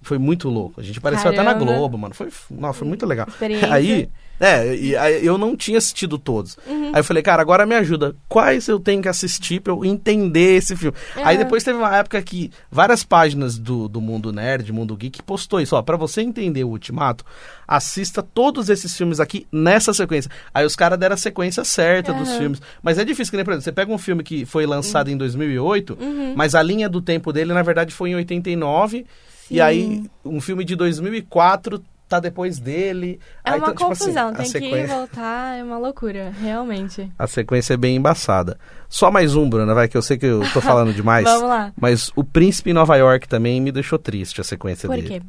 [0.04, 0.80] Foi muito louco.
[0.80, 1.74] A gente apareceu até na Caramba.
[1.74, 2.13] Globo, mano.
[2.13, 3.28] Foi, nossa, foi muito legal.
[3.72, 6.58] Aí, é, e, aí eu não tinha assistido todos.
[6.67, 6.89] Uhum.
[6.93, 8.15] Aí eu falei, cara, agora me ajuda.
[8.28, 10.98] Quais eu tenho que assistir pra eu entender esse filme?
[11.17, 11.43] Aí Aham.
[11.46, 15.76] depois teve uma época que várias páginas do, do mundo nerd, mundo geek, postou isso.
[15.76, 17.24] Ó, pra você entender o Ultimato,
[17.67, 20.30] assista todos esses filmes aqui nessa sequência.
[20.54, 22.38] Aí os caras deram a sequência certa dos Aham.
[22.39, 22.62] filmes.
[22.82, 25.15] Mas é difícil, que nem, por exemplo, você pega um filme que foi lançado em
[25.15, 26.34] 2008, Uhum.
[26.36, 29.06] mas a linha do tempo dele, na verdade, foi em 89.
[29.48, 29.56] Sim.
[29.56, 31.82] E aí, um filme de 2004
[32.15, 33.19] tá depois dele.
[33.43, 36.32] É Aí, uma então, tipo assim, confusão, a tem que sequência- voltar, é uma loucura,
[36.41, 37.12] realmente.
[37.17, 38.58] A sequência é bem embaçada.
[38.89, 41.23] Só mais um, Bruna, vai, que eu sei que eu tô falando demais.
[41.30, 41.71] Vamos lá.
[41.80, 45.08] Mas o Príncipe em Nova York também me deixou triste a sequência Por dele.
[45.08, 45.21] quê?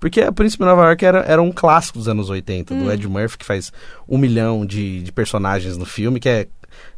[0.00, 2.84] Porque o Príncipe em Nova York era, era um clássico dos anos 80, Hum.
[2.84, 3.72] do Ed Murphy, que faz
[4.08, 6.48] um milhão de, de personagens no filme, que é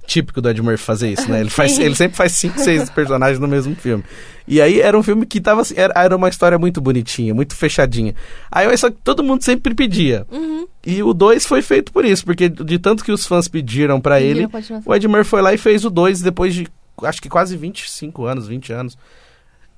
[0.06, 1.40] típico do Ed Murphy fazer isso, né?
[1.40, 4.04] Ele, faz, ele sempre faz cinco, seis personagens no mesmo filme.
[4.46, 7.56] E aí era um filme que tava assim, era, era uma história muito bonitinha, muito
[7.56, 8.14] fechadinha.
[8.50, 10.26] Aí só que todo mundo sempre pedia.
[10.30, 10.66] Uhum.
[10.84, 14.18] E o 2 foi feito por isso, porque de tanto que os fãs pediram pra
[14.18, 16.68] Pediram ele, o Ed Murphy foi lá e fez o 2 depois de
[17.02, 18.98] acho que quase 25 anos, 20 anos.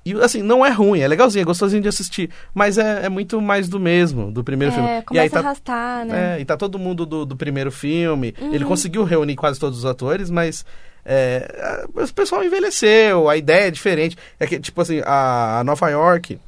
[0.07, 3.41] E assim, não é ruim, é legalzinho, é gostosinho de assistir, mas é, é muito
[3.41, 4.87] mais do mesmo, do primeiro filme.
[4.87, 6.37] É, E aí começa tá, a arrastar, né?
[6.37, 8.33] é, e tá todo mundo do, do primeiro filme.
[8.39, 8.53] Uhum.
[8.53, 10.65] Ele conseguiu reunir quase todos os atores, mas
[11.05, 14.17] é, o pessoal envelheceu, a ideia é diferente.
[14.39, 16.39] É que, tipo assim, a, a Nova York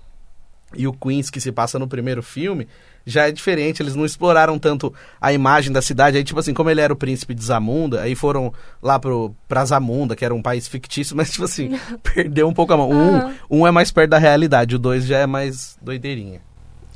[0.75, 2.67] e o Queens que se passa no primeiro filme
[3.05, 6.17] já é diferente, eles não exploraram tanto a imagem da cidade.
[6.17, 9.65] Aí, tipo assim, como ele era o príncipe de Zamunda, aí foram lá pro, pra
[9.65, 11.77] Zamunda, que era um país fictício, mas, tipo assim,
[12.13, 12.91] perdeu um pouco a mão.
[12.91, 13.35] Aham.
[13.49, 16.41] Um, um é mais perto da realidade, o dois já é mais doideirinha.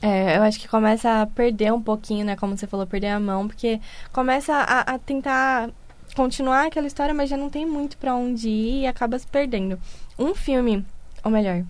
[0.01, 2.36] É, eu acho que começa a perder um pouquinho, né?
[2.36, 3.79] Como você falou, perder a mão, porque
[4.12, 5.69] começa a, a tentar
[6.13, 9.79] continuar aquela história, mas já não tem muito pra onde ir e acaba se perdendo.
[10.19, 10.86] Um filme,
[11.23, 11.63] ou melhor,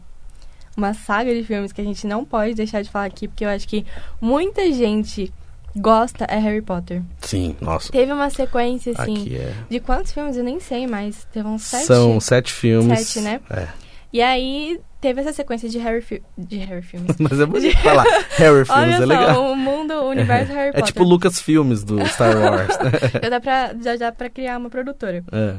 [0.76, 3.50] uma saga de filmes que a gente não pode deixar de falar aqui, porque eu
[3.50, 3.86] acho que
[4.20, 5.32] muita gente
[5.76, 7.02] gosta é Harry Potter.
[7.22, 7.92] Sim, nossa.
[7.92, 9.54] Teve uma sequência, assim, é.
[9.70, 10.38] de quantos filmes?
[10.38, 11.86] Eu nem sei, mas teve uns sete.
[11.86, 13.00] São sete filmes.
[13.00, 13.40] Sete, né?
[13.50, 13.68] É.
[14.12, 17.16] E aí teve essa sequência de Harry, fi de Harry filmes.
[17.20, 18.06] Mas é bonito falar.
[18.38, 19.52] Harry Films Olha é só, legal.
[19.52, 20.86] o mundo, o universo Harry É Potter.
[20.86, 22.78] tipo o Lucas Filmes do Star Wars.
[22.78, 22.92] né?
[23.24, 25.24] Já dá pra, já dá pra criar uma produtora.
[25.32, 25.56] É.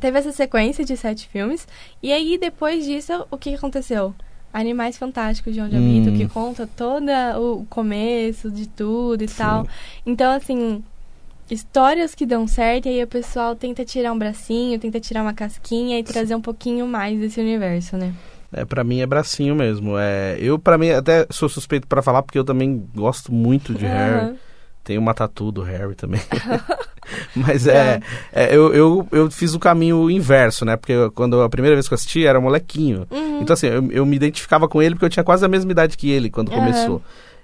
[0.00, 1.66] Teve essa sequência de sete filmes.
[2.00, 4.14] E aí, depois disso, o que aconteceu?
[4.58, 5.78] Animais Fantásticos de Onde Hum.
[5.78, 7.06] Habito, que conta todo
[7.40, 9.36] o começo de tudo e Sim.
[9.36, 9.66] tal.
[10.04, 10.82] Então, assim,
[11.50, 15.32] histórias que dão certo, e aí o pessoal tenta tirar um bracinho, tenta tirar uma
[15.32, 18.12] casquinha e trazer um pouquinho mais desse universo, né?
[18.52, 19.98] É, pra mim é bracinho mesmo.
[19.98, 23.86] É, eu, pra mim, até sou suspeito pra falar, porque eu também gosto muito de
[23.86, 24.24] Harry.
[24.24, 24.36] Aham.
[24.88, 26.18] Tem uma tatu do Harry também.
[27.36, 28.00] Mas é,
[28.32, 30.78] é, eu, eu, eu fiz o caminho inverso, né?
[30.78, 33.06] Porque eu- quando a primeira vez que eu assisti era molequinho.
[33.10, 33.40] Uhum.
[33.42, 35.94] Então, assim, eu, eu me identificava com ele porque eu tinha quase a mesma idade
[35.94, 36.58] que ele quando Aham.
[36.60, 37.02] começou.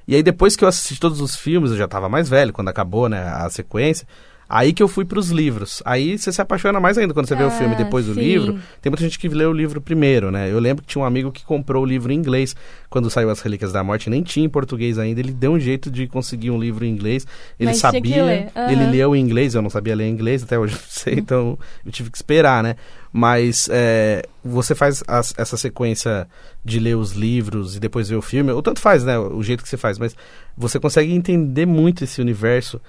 [0.08, 2.68] E aí, depois que eu assisti todos os filmes, eu já tava mais velho, quando
[2.68, 4.08] acabou, né, a sequência.
[4.56, 5.82] Aí que eu fui pros livros.
[5.84, 8.56] Aí você se apaixona mais ainda quando você vê o filme Ah, depois do livro.
[8.80, 10.48] Tem muita gente que lê o livro primeiro, né?
[10.48, 12.54] Eu lembro que tinha um amigo que comprou o livro em inglês
[12.88, 15.18] quando saiu As Relíquias da Morte, nem tinha em português ainda.
[15.18, 17.26] Ele deu um jeito de conseguir um livro em inglês.
[17.58, 18.70] Ele Mas sabia, ler, aham.
[18.72, 21.90] ele leu em inglês, eu não sabia ler inglês, até hoje não sei, então eu
[21.90, 22.76] tive que esperar, né?
[23.12, 26.28] Mas é, você faz as- essa sequência
[26.64, 29.18] de ler os livros e depois ver o filme, ou tanto faz, né?
[29.18, 30.14] O jeito que você faz, mas
[30.56, 32.80] você consegue entender muito esse universo.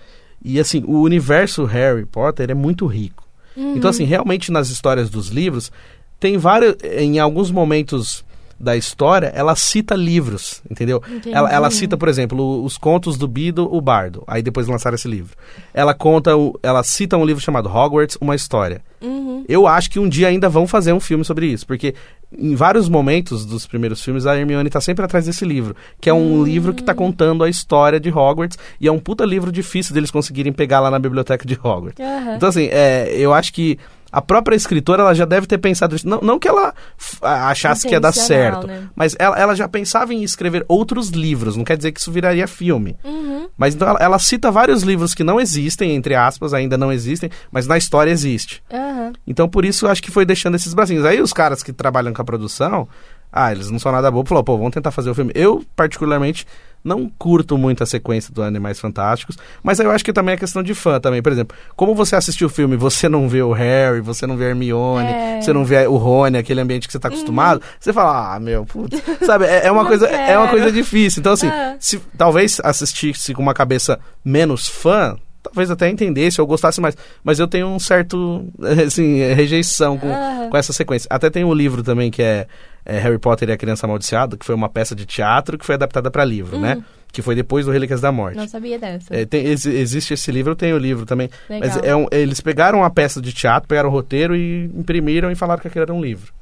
[0.47, 3.27] E assim, o universo Harry Potter é muito rico.
[3.57, 3.75] Uhum.
[3.75, 5.71] Então, assim, realmente nas histórias dos livros,
[6.19, 6.75] tem vários.
[6.83, 8.23] Em alguns momentos
[8.59, 11.01] da história, ela cita livros, entendeu?
[11.31, 14.23] Ela, ela cita, por exemplo, os contos do Bido, o Bardo.
[14.27, 15.35] Aí depois lançaram esse livro.
[15.73, 18.81] Ela conta, o, ela cita um livro chamado Hogwarts, uma história.
[19.01, 19.43] Uhum.
[19.47, 21.93] Eu acho que um dia ainda vão fazer um filme sobre isso, porque
[22.37, 26.13] em vários momentos dos primeiros filmes a Hermione tá sempre atrás desse livro, que é
[26.13, 29.93] um livro que tá contando a história de Hogwarts e é um puta livro difícil
[29.93, 31.99] deles conseguirem pegar lá na biblioteca de Hogwarts.
[31.99, 32.35] Aham.
[32.35, 33.77] Então, assim, é, eu acho que
[34.15, 36.07] a própria escritora ela já deve ter pensado isso.
[36.07, 36.73] Não, não que ela
[37.21, 38.87] achasse que ia dar Intencional, certo, né?
[38.95, 41.57] mas ela, ela já pensava em escrever outros livros.
[41.57, 42.95] Não quer dizer que isso viraria filme.
[43.03, 43.49] Uhum.
[43.57, 47.29] Mas então ela, ela cita vários livros que não existem, entre aspas, ainda não existem,
[47.51, 48.63] mas na história existe.
[48.71, 49.11] Aham.
[49.27, 51.03] Então por isso eu acho que foi deixando esses bracinhos.
[51.03, 52.87] Aí os caras que trabalham com a produção,
[53.29, 55.33] ah, eles não são nada bobo, falou, pô, vamos tentar fazer o filme.
[55.35, 56.47] Eu, particularmente,
[56.85, 60.61] não curto muito a sequência do Animais Fantásticos, mas eu acho que também é questão
[60.61, 61.21] de fã também.
[61.21, 64.45] Por exemplo, como você assistiu o filme você não vê o Harry, você não vê
[64.45, 65.41] a Hermione, É.
[65.41, 68.65] você não vê o Rony, aquele ambiente que você tá acostumado, você fala, ah, meu,
[68.65, 71.19] putz, sabe, é, é uma coisa, é uma coisa difícil.
[71.21, 71.75] Então, assim, Ah.
[71.79, 76.95] se talvez assistisse com uma cabeça menos fã, talvez até entendesse ou gostasse mais.
[77.23, 78.45] Mas eu tenho um certo,
[78.85, 80.47] assim, rejeição com, Ah.
[80.51, 81.07] com essa sequência.
[81.09, 82.47] Até tem um livro também que é,
[82.85, 85.75] é Harry Potter e a Criança Amaldiçoada, que foi uma peça de teatro que foi
[85.75, 86.83] adaptada para livro, né?
[87.11, 88.35] Que foi depois do Relíquias da Morte.
[88.37, 89.13] Não sabia dessa.
[89.15, 91.29] É, tem- exi- existe esse livro, eu tenho o livro também.
[91.49, 91.69] Legal.
[91.69, 95.35] Mas é um- eles pegaram a peça de teatro, pegaram o roteiro e imprimiram e
[95.35, 96.33] falaram que aquilo era um livro.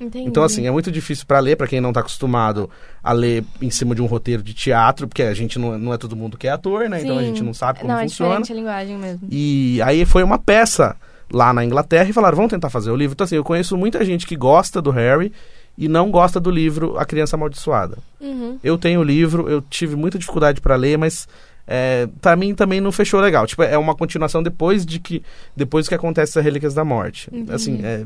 [0.00, 0.28] Entendi.
[0.28, 2.70] Então, assim, é muito difícil para ler, para quem não tá acostumado
[3.02, 5.98] a ler em cima de um roteiro de teatro, porque a gente não, não é
[5.98, 7.00] todo mundo que é ator, né?
[7.02, 7.26] Então a Sim.
[7.28, 8.40] gente não sabe como Não, é funciona.
[8.40, 9.26] diferente a linguagem mesmo.
[9.28, 10.94] E aí foi uma peça
[11.32, 13.14] lá na Inglaterra e falaram, vamos tentar fazer o livro.
[13.14, 15.32] Então, assim, eu conheço muita gente que gosta do Harry
[15.78, 17.98] e não gosta do livro A Criança Amaldiçoada.
[18.20, 18.58] Uhum.
[18.64, 21.28] Eu tenho o livro, eu tive muita dificuldade para ler, mas
[21.66, 23.46] é, para mim também não fechou legal.
[23.46, 25.22] Tipo, é uma continuação depois de que
[25.56, 27.28] depois que acontece as Relíquias da Morte.
[27.32, 27.52] Entendi.
[27.52, 28.04] Assim, é,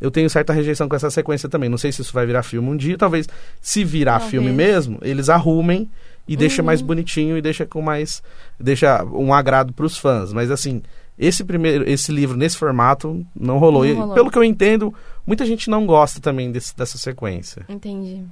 [0.00, 1.68] eu tenho certa rejeição com essa sequência também.
[1.68, 3.28] Não sei se isso vai virar filme um dia, talvez
[3.60, 4.30] se virar Talvez.
[4.30, 5.90] filme mesmo, eles arrumem
[6.28, 6.66] e deixa Uhum.
[6.66, 8.22] mais bonitinho e deixa com mais
[8.58, 10.80] deixa um agrado para os fãs, mas assim,
[11.18, 13.84] esse primeiro esse livro nesse formato não rolou.
[13.84, 14.14] Não E, rolou.
[14.14, 14.94] pelo que eu entendo,
[15.26, 17.64] muita gente não gosta também desse- dessa sequência.
[17.68, 18.22] Entendi.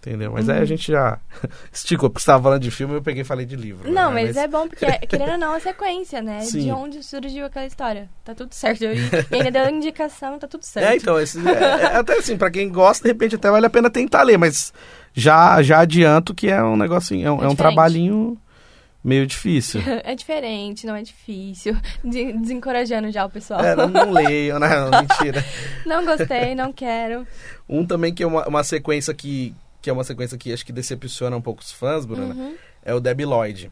[0.00, 0.30] Entendeu?
[0.32, 0.54] Mas Uhum.
[0.54, 1.18] aí a gente já
[1.72, 3.90] esticou, porque você estava falando de filme eu peguei e falei de livro.
[3.92, 4.22] Não, né?
[4.26, 6.40] mas, é bom porque, querendo ou não, é sequência, né?
[6.42, 6.60] Sim.
[6.60, 8.08] De onde surgiu aquela história.
[8.24, 8.82] Tá tudo certo.
[8.84, 9.00] Eu, e
[9.32, 10.86] ainda deu indicação, tá tudo certo.
[10.86, 13.70] É, então, esse- é, é, até assim, pra quem gosta, de repente até vale a
[13.70, 14.72] pena tentar ler, mas
[15.12, 17.56] já, já adianto que é um negocinho, é um, É é um diferente.
[17.56, 18.38] trabalhinho
[19.02, 19.80] meio difícil.
[20.04, 21.76] É diferente, não é difícil.
[22.04, 23.60] De- desencorajando já o pessoal.
[23.64, 24.68] É, não, não leio, né?
[24.68, 25.44] Não, mentira.
[25.86, 27.26] Não gostei, não quero.
[27.68, 30.72] Um também que é uma, uma sequência que, que é uma sequência que acho que
[30.72, 32.54] decepciona um pouco os fãs, Bruna, Uhum.
[32.84, 33.70] é o Debbie Lloyd.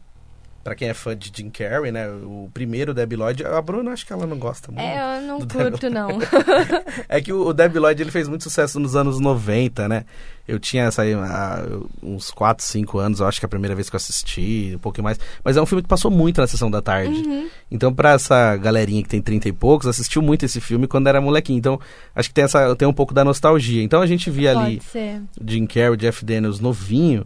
[0.67, 2.09] Pra quem é fã de Jim Carrey, né?
[2.09, 4.83] O primeiro Debbie Lloyd, a Bruna acho que ela não gosta muito.
[4.85, 6.09] É, eu não curto, não.
[7.07, 10.03] É que o, o Debbie Lloyd ele fez muito sucesso nos anos 90, né?
[10.45, 13.73] Eu tinha essa aí, eu- uns 4, 5 anos, eu acho que é a primeira
[13.75, 15.17] vez que eu assisti, um pouquinho mais.
[15.41, 17.15] Mas é um filme que passou muito na sessão da tarde.
[17.17, 17.47] Uhum.
[17.71, 21.21] Então, pra essa galerinha que tem 30 e poucos, assistiu muito esse filme quando era
[21.21, 21.59] molequinho.
[21.59, 21.79] Então,
[22.13, 23.81] acho que tem, essa, tem um pouco da nostalgia.
[23.81, 25.21] Então, a gente via ali Pode ser.
[25.45, 27.25] Jim Carrey, Jeff Daniels novinho.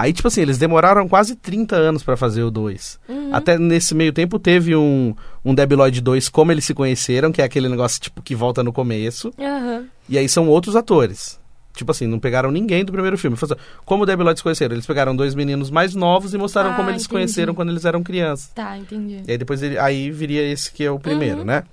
[0.00, 3.00] Aí, tipo assim, eles demoraram quase 30 anos pra fazer o 2.
[3.08, 3.34] Uhum.
[3.34, 5.12] Até nesse meio tempo teve um,
[5.44, 8.62] um Debbie Lloyd 2, como eles se conheceram, que é aquele negócio tipo que volta
[8.62, 9.32] no começo.
[9.36, 9.86] Aham.
[10.08, 11.40] E aí são outros atores.
[11.74, 13.36] Tipo assim, não pegaram ninguém do primeiro filme.
[13.84, 14.74] Como o Debbie Lloyd se conheceram?
[14.74, 17.84] Eles pegaram dois meninos mais novos e mostraram Ah, como eles se conheceram quando eles
[17.84, 18.50] eram crianças.
[18.54, 19.22] Tá, entendi.
[19.26, 21.44] E aí depois ele, aí viria esse que é o primeiro, Uhum.
[21.44, 21.64] né?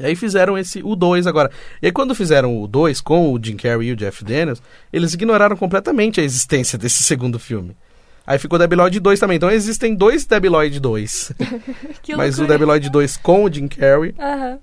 [0.00, 1.50] E aí fizeram esse, o 2 agora.
[1.82, 4.60] E aí quando fizeram o 2 com o Jim Carrey e o Jeff Daniels,
[4.92, 7.76] eles ignoraram completamente a existência desse segundo filme.
[8.26, 9.36] Aí ficou Debbie Lloyd 2 também.
[9.36, 11.32] Então existem dois Debbie Lloyd 2.
[12.02, 14.58] Que Mas o Lloyd 2 com o Jim Carrey Aham.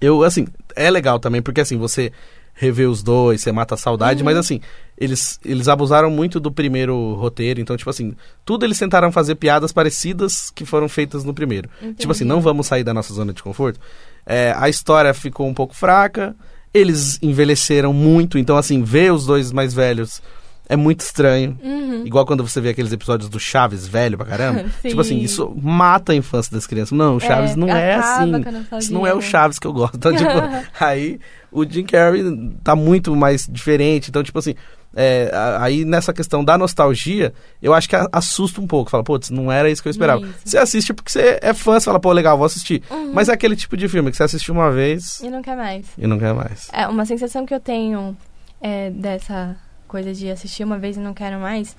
[0.00, 2.12] eu, assim, é legal também, porque assim, você
[2.52, 4.26] revê os dois, você mata a saudade, Uhum.
[4.26, 4.60] mas assim,
[4.98, 9.72] eles, eles abusaram muito do primeiro roteiro, então, tipo assim, tudo eles tentaram fazer piadas
[9.72, 11.70] parecidas que foram feitas no primeiro.
[11.96, 12.24] Tipo assim, Entendi.
[12.24, 13.80] não vamos sair da nossa zona de conforto.
[14.26, 16.34] É, a história ficou um pouco fraca,
[16.72, 20.22] eles envelheceram muito, então, assim, ver os dois mais velhos
[20.70, 21.58] é muito estranho.
[21.60, 22.06] Uhum.
[22.06, 24.66] Igual quando você vê aqueles episódios do Chaves velho pra caramba.
[24.80, 26.96] Tipo assim, isso mata a infância das crianças.
[26.96, 28.32] Não, o Chaves É, não é assim.
[28.78, 29.22] Isso não é o né?
[29.22, 29.96] Chaves que eu gosto.
[29.96, 30.30] Então, tipo,
[30.78, 31.18] aí
[31.50, 32.22] o Jim Carrey
[32.62, 34.10] tá muito mais diferente.
[34.10, 34.54] Então, tipo assim,
[34.94, 35.28] é,
[35.58, 38.92] aí nessa questão da nostalgia, eu acho que assusta um pouco.
[38.92, 40.20] Fala, putz, não era isso que eu esperava.
[40.24, 40.38] É isso.
[40.44, 42.80] Você assiste porque você é fã, você fala, pô, legal, vou assistir.
[42.88, 43.12] Uhum.
[43.12, 45.84] Mas é aquele tipo de filme que você assistiu uma vez E não quer mais.
[45.98, 46.68] e não quer mais.
[46.72, 48.16] É, uma sensação que eu tenho
[48.60, 49.56] é, dessa
[49.90, 51.76] coisa de assistir uma vez e não quero mais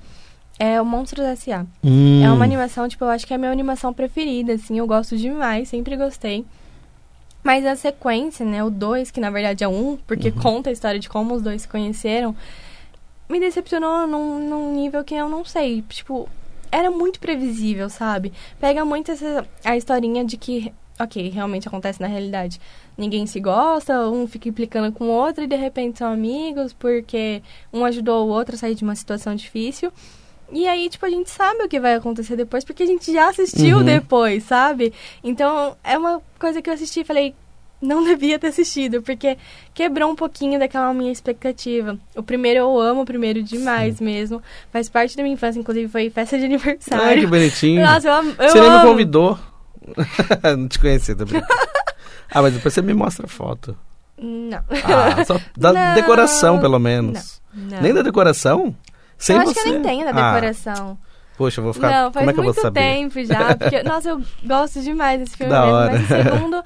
[0.59, 1.65] é o Monstros S.A.
[1.83, 2.21] Hum.
[2.23, 5.17] É uma animação, tipo, eu acho que é a minha animação preferida, assim, eu gosto
[5.17, 6.45] demais, sempre gostei.
[7.43, 10.35] Mas a sequência, né, o 2, que na verdade é um, porque Uhum.
[10.35, 12.35] conta a história de como os dois se conheceram,
[13.27, 15.81] me decepcionou num, num nível que eu não sei.
[15.89, 16.29] Tipo,
[16.71, 18.31] era muito previsível, sabe?
[18.59, 22.61] Pega muito essa, a historinha de que, ok, realmente acontece na realidade.
[22.97, 27.41] Ninguém se gosta, um fica implicando com o outro e de repente são amigos porque
[27.73, 29.91] um ajudou o outro a sair de uma situação difícil.
[30.51, 33.29] E aí, tipo, a gente sabe o que vai acontecer depois, porque a gente já
[33.29, 33.83] assistiu Uhum.
[33.85, 34.93] depois, sabe?
[35.23, 37.33] Então, é uma coisa que eu assisti e falei,
[37.81, 39.37] não devia ter assistido, porque
[39.73, 41.97] quebrou um pouquinho daquela minha expectativa.
[42.17, 44.41] O primeiro eu amo, o primeiro demais mesmo.
[44.73, 47.27] Faz parte da minha infância, inclusive foi festa de Ai, que aniversário.
[47.29, 47.81] bonitinho.
[47.85, 48.87] Nossa, eu, am- eu você nem me amo.
[48.87, 49.39] convidou.
[50.57, 51.47] não te conhecia, brincando.
[52.31, 53.77] Ah, mas depois você me mostra a foto.
[54.17, 54.59] Não.
[54.69, 55.93] Ah, só da Não.
[55.95, 57.41] decoração, pelo menos.
[57.53, 57.81] Não.
[57.81, 58.75] Nem da decoração?
[59.17, 59.61] Sem eu acho você.
[59.63, 60.97] que eu nem tenho da Ah, decoração.
[61.37, 61.89] poxa, eu vou ficar.
[61.89, 62.79] Não, faz Como é que eu vou muito saber?
[62.79, 63.55] tempo já.
[63.55, 65.75] Porque, nossa, eu gosto demais desse filme Da mesmo.
[65.75, 65.91] hora.
[65.91, 66.63] Mas o segundo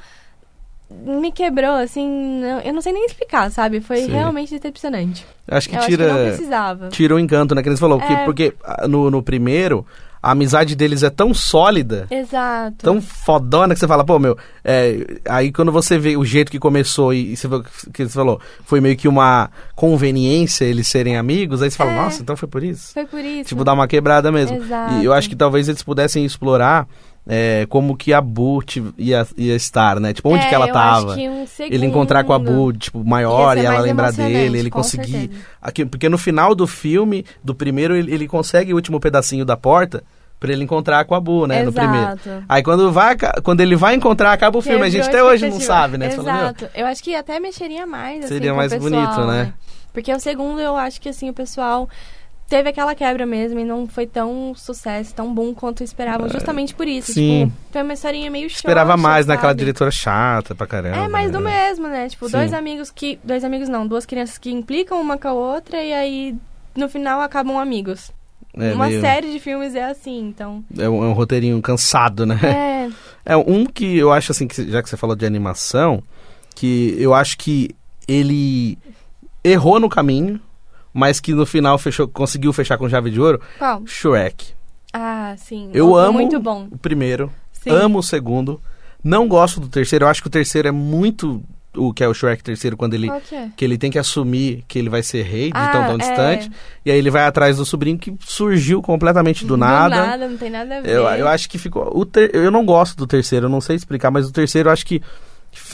[1.20, 2.08] me quebrou, assim.
[2.42, 3.82] não- eu não sei nem explicar, sabe?
[3.82, 4.12] Foi Sim.
[4.12, 5.26] realmente decepcionante.
[5.48, 6.06] Acho que eu tira.
[6.06, 6.90] acho que não precisava.
[6.90, 7.64] tira o encanto, né?
[7.64, 8.24] Que eles falou que É.
[8.26, 9.86] porque ah, no, no primeiro
[10.26, 12.78] a amizade deles é tão sólida, Exato.
[12.80, 16.58] tão fodona que você fala, pô, meu, é, aí quando você vê o jeito que
[16.58, 17.48] começou e, e você
[17.94, 21.96] que você falou, foi meio que uma conveniência eles serem amigos, aí você fala, É.
[21.96, 22.92] nossa, então foi por isso.
[22.94, 23.50] Foi por isso.
[23.50, 24.58] Tipo, dá uma quebrada mesmo.
[24.58, 24.96] Exato.
[24.96, 26.88] E eu acho que talvez eles pudessem explorar
[27.28, 28.64] é, como que a Bu
[28.98, 30.14] ia, ia estar, né?
[30.14, 31.08] Tipo, onde É, que ela eu tava.
[31.08, 34.60] Acho que um segundo Ele encontrar com a Bu, tipo, maior e ela lembrar dele,
[34.60, 35.32] ele conseguir.
[35.62, 39.58] Aqui, porque no final do filme, do primeiro, ele, ele consegue o último pedacinho da
[39.58, 40.04] porta
[40.40, 41.64] pra ele encontrar com a Bu, né?
[41.64, 42.12] No primeiro.
[42.12, 42.44] Exato.
[42.48, 44.84] Aí quando, vai, quando ele vai encontrar, acaba o filme.
[44.86, 46.12] A gente até Quebrou hoje não sabe, né?
[46.12, 46.70] Você fala, Exato.
[46.76, 49.54] eu acho que até mexeria mais, assim, Seria o mais pessoal, bonito, né?
[49.92, 51.90] Porque o segundo, eu acho que, assim, o pessoal
[52.48, 56.88] teve aquela quebra mesmo e não foi tão sucesso, tão bom quanto esperavam, justamente por
[56.88, 57.12] isso.
[57.12, 57.46] É, sim.
[57.48, 59.60] Tipo, foi uma historinha meio chata, esperava mais naquela sabe?
[59.60, 60.98] diretora chata pra caramba.
[60.98, 61.68] É, mais do né?
[61.70, 62.08] mesmo, né?
[62.10, 62.32] Tipo, Sim.
[62.34, 63.20] dois amigos que...
[63.24, 66.36] Dois amigos não, duas crianças que implicam uma com a outra e aí,
[66.76, 68.12] no final, acabam amigos.
[68.58, 70.64] É, uma meio- série de filmes é assim, então...
[70.78, 72.40] É um, é um roteirinho cansado, né?
[72.44, 72.76] É,
[73.26, 76.02] É um que eu acho assim, que já que você falou de animação,
[76.56, 77.72] que eu acho que
[78.08, 78.78] ele
[79.44, 80.40] errou no caminho,
[80.96, 83.84] mas que no final fechou, conseguiu fechar com chave de ouro, qual?
[83.86, 84.54] Shrek.
[84.94, 85.70] Ah, sim.
[85.74, 86.70] Eu amo Muito bom.
[86.72, 87.70] o primeiro, Sim.
[87.70, 88.62] amo o segundo,
[89.04, 91.44] não gosto do terceiro, eu acho que o terceiro é muito
[91.78, 93.50] o que é o Shrek terceiro, quando ele que é?
[93.58, 95.98] que ele tem que assumir que ele vai ser rei de Ah, tão tão é.
[95.98, 96.50] distante,
[96.86, 99.94] e aí ele vai atrás do sobrinho que surgiu completamente do, nada.
[99.98, 100.90] Do nada, não tem nada a ver.
[100.90, 101.92] Eu, eu acho que ficou.
[101.94, 104.72] O ter- eu não gosto do terceiro, eu não sei explicar, mas o terceiro eu
[104.74, 105.02] acho que,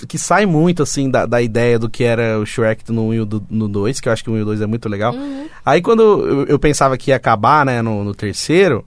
[0.08, 3.26] que sai muito, assim, da, da ideia do que era o Shrek no 1 e
[3.26, 5.14] do- no 2, que eu acho que o 1 e o 2 é muito legal.
[5.14, 5.48] Uhum.
[5.66, 8.86] Aí quando eu, eu pensava que ia acabar, né, no, no terceiro,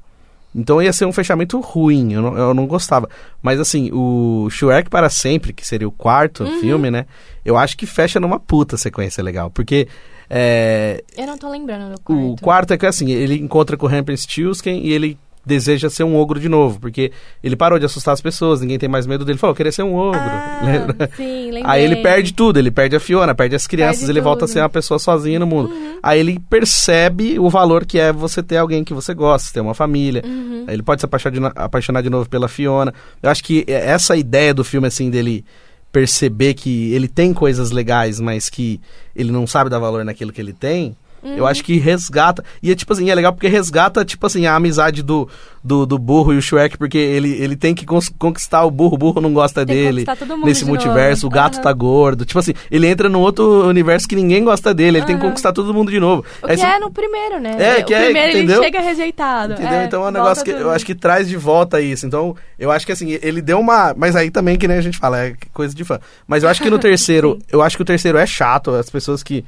[0.55, 3.09] então ia ser um fechamento ruim, eu não, eu não gostava.
[3.43, 6.61] Mas assim, o Shrek para sempre, que seria o quarto Uhum.
[6.61, 7.07] filme, né,
[7.45, 9.89] eu acho que fecha numa puta sequência legal, porque.
[10.31, 12.33] É, Eu não tô lembrando do quarto.
[12.33, 16.17] o quarto é que assim, ele encontra com o Rumpelstiltskin e ele deseja ser um
[16.17, 19.39] ogro de novo, porque ele parou de assustar as pessoas, ninguém tem mais medo dele.
[19.39, 20.19] Falou, eu queria ser um ogro.
[20.21, 21.11] Ah, lembra?
[21.17, 21.63] sim, lembrei.
[21.65, 24.47] Aí ele perde tudo, ele perde a Fiona, perde as crianças, Perde ele volta a
[24.47, 24.55] tudo.
[24.55, 25.73] ser uma pessoa sozinha no mundo.
[26.03, 29.75] Aí ele percebe o valor que é você ter alguém que você gosta, ter uma
[29.75, 30.23] família.
[30.25, 30.65] Uhum.
[30.67, 32.93] Aí ele pode se apaixonar de, apaixonar de novo pela Fiona.
[33.23, 35.45] Eu acho que essa ideia do filme, assim, dele
[35.93, 38.81] perceber que ele tem coisas legais, mas que
[39.15, 41.37] ele não sabe dar valor naquilo que ele tem, Uhum.
[41.37, 42.45] eu acho que resgata.
[42.63, 45.27] E é tipo assim, é legal porque resgata, tipo assim, a amizade do,
[45.63, 48.99] do, do burro e o Shrek, porque ele, ele tem que conquistar o burro, o
[48.99, 50.05] burro não gosta Tem que dele.
[50.45, 51.35] Nesse de multiverso, novo.
[51.35, 51.63] o gato Aham.
[51.63, 52.27] tá gordo.
[52.27, 55.55] Tipo assim, ele entra num outro universo que ninguém gosta dele, ele tem que conquistar
[55.55, 56.23] todo mundo de novo.
[56.43, 57.57] O Aí que é no primeiro, né?
[57.59, 58.57] É, que o é, primeiro entendeu?
[58.57, 59.53] ele chega rejeitado.
[59.55, 59.73] Entendeu?
[59.73, 60.63] É, então é um negócio que tudo.
[60.63, 62.07] eu acho que traz de volta isso.
[62.07, 63.95] Então, eu acho que assim, ele deu uma.
[63.97, 65.99] Mas aí também, que nem a gente fala, é coisa de fã.
[66.27, 68.71] Mas eu acho que no terceiro, eu acho que o terceiro é chato.
[68.73, 69.45] As pessoas que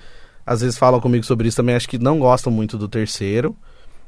[0.47, 3.57] às vezes falam comigo sobre isso também acho que não gostam muito do terceiro.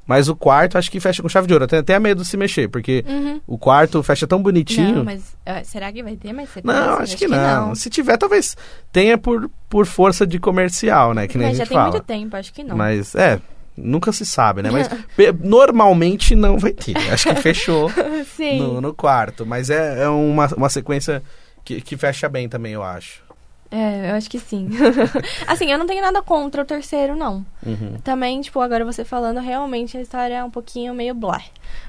[0.07, 1.65] Mas o quarto acho que fecha com chave de ouro.
[1.65, 3.43] Eu tenho até medo de se mexer, porque Uhum.
[3.47, 4.97] o quarto fecha tão bonitinho.
[4.97, 6.81] Não, mas ah, será que vai ter mais sequência?
[6.81, 7.75] Não, acho, que, não.
[7.75, 8.57] Se tiver, talvez
[8.91, 11.27] tenha por, por força de comercial, né?
[11.29, 11.91] Que nem Mas a já gente tem fala.
[11.91, 12.75] muito tempo, acho que não.
[12.75, 13.39] Mas, é,
[13.77, 14.71] nunca se sabe, né?
[14.71, 14.89] Mas
[15.45, 16.97] normalmente não vai ter.
[17.13, 17.91] Acho que fechou
[18.59, 19.45] no, no quarto.
[19.45, 21.23] Mas é, é uma, uma sequência
[21.63, 23.23] que, que fecha bem também, eu acho.
[23.71, 24.71] É, eu acho que sim.
[25.47, 27.45] assim, eu não tenho nada contra o terceiro, não.
[27.65, 27.99] Uhum.
[28.03, 31.43] Também, tipo, agora você falando, realmente a história é um pouquinho meio blá.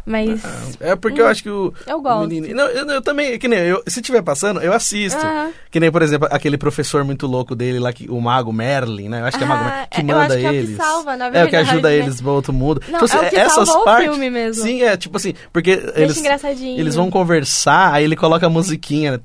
[0.05, 0.41] Mas
[0.79, 1.71] É porque eu acho que o.
[1.85, 2.25] eu gosto.
[2.25, 5.19] o menino- Não, eu, eu também, que nem eu, se tiver passando, eu assisto.
[5.23, 5.51] Aham.
[5.69, 9.21] Que nem, por exemplo, aquele professor muito louco dele lá, que, o Mago Merlin, né?
[9.21, 10.77] Eu acho que é Mago Ah, Merlin, que eu manda que é o que eles.
[10.77, 11.95] salva, na É o que verdade, ajuda né?
[11.95, 12.81] eles pro outro mundo.
[12.87, 14.09] Não, Tipo, é o que essas salvou o partes.
[14.09, 14.63] filme mesmo.
[14.63, 16.17] Sim, é tipo assim, porque Deixa eles.
[16.17, 16.79] engraçadinho.
[16.79, 19.19] Eles vão conversar, aí ele coloca a musiquinha, né?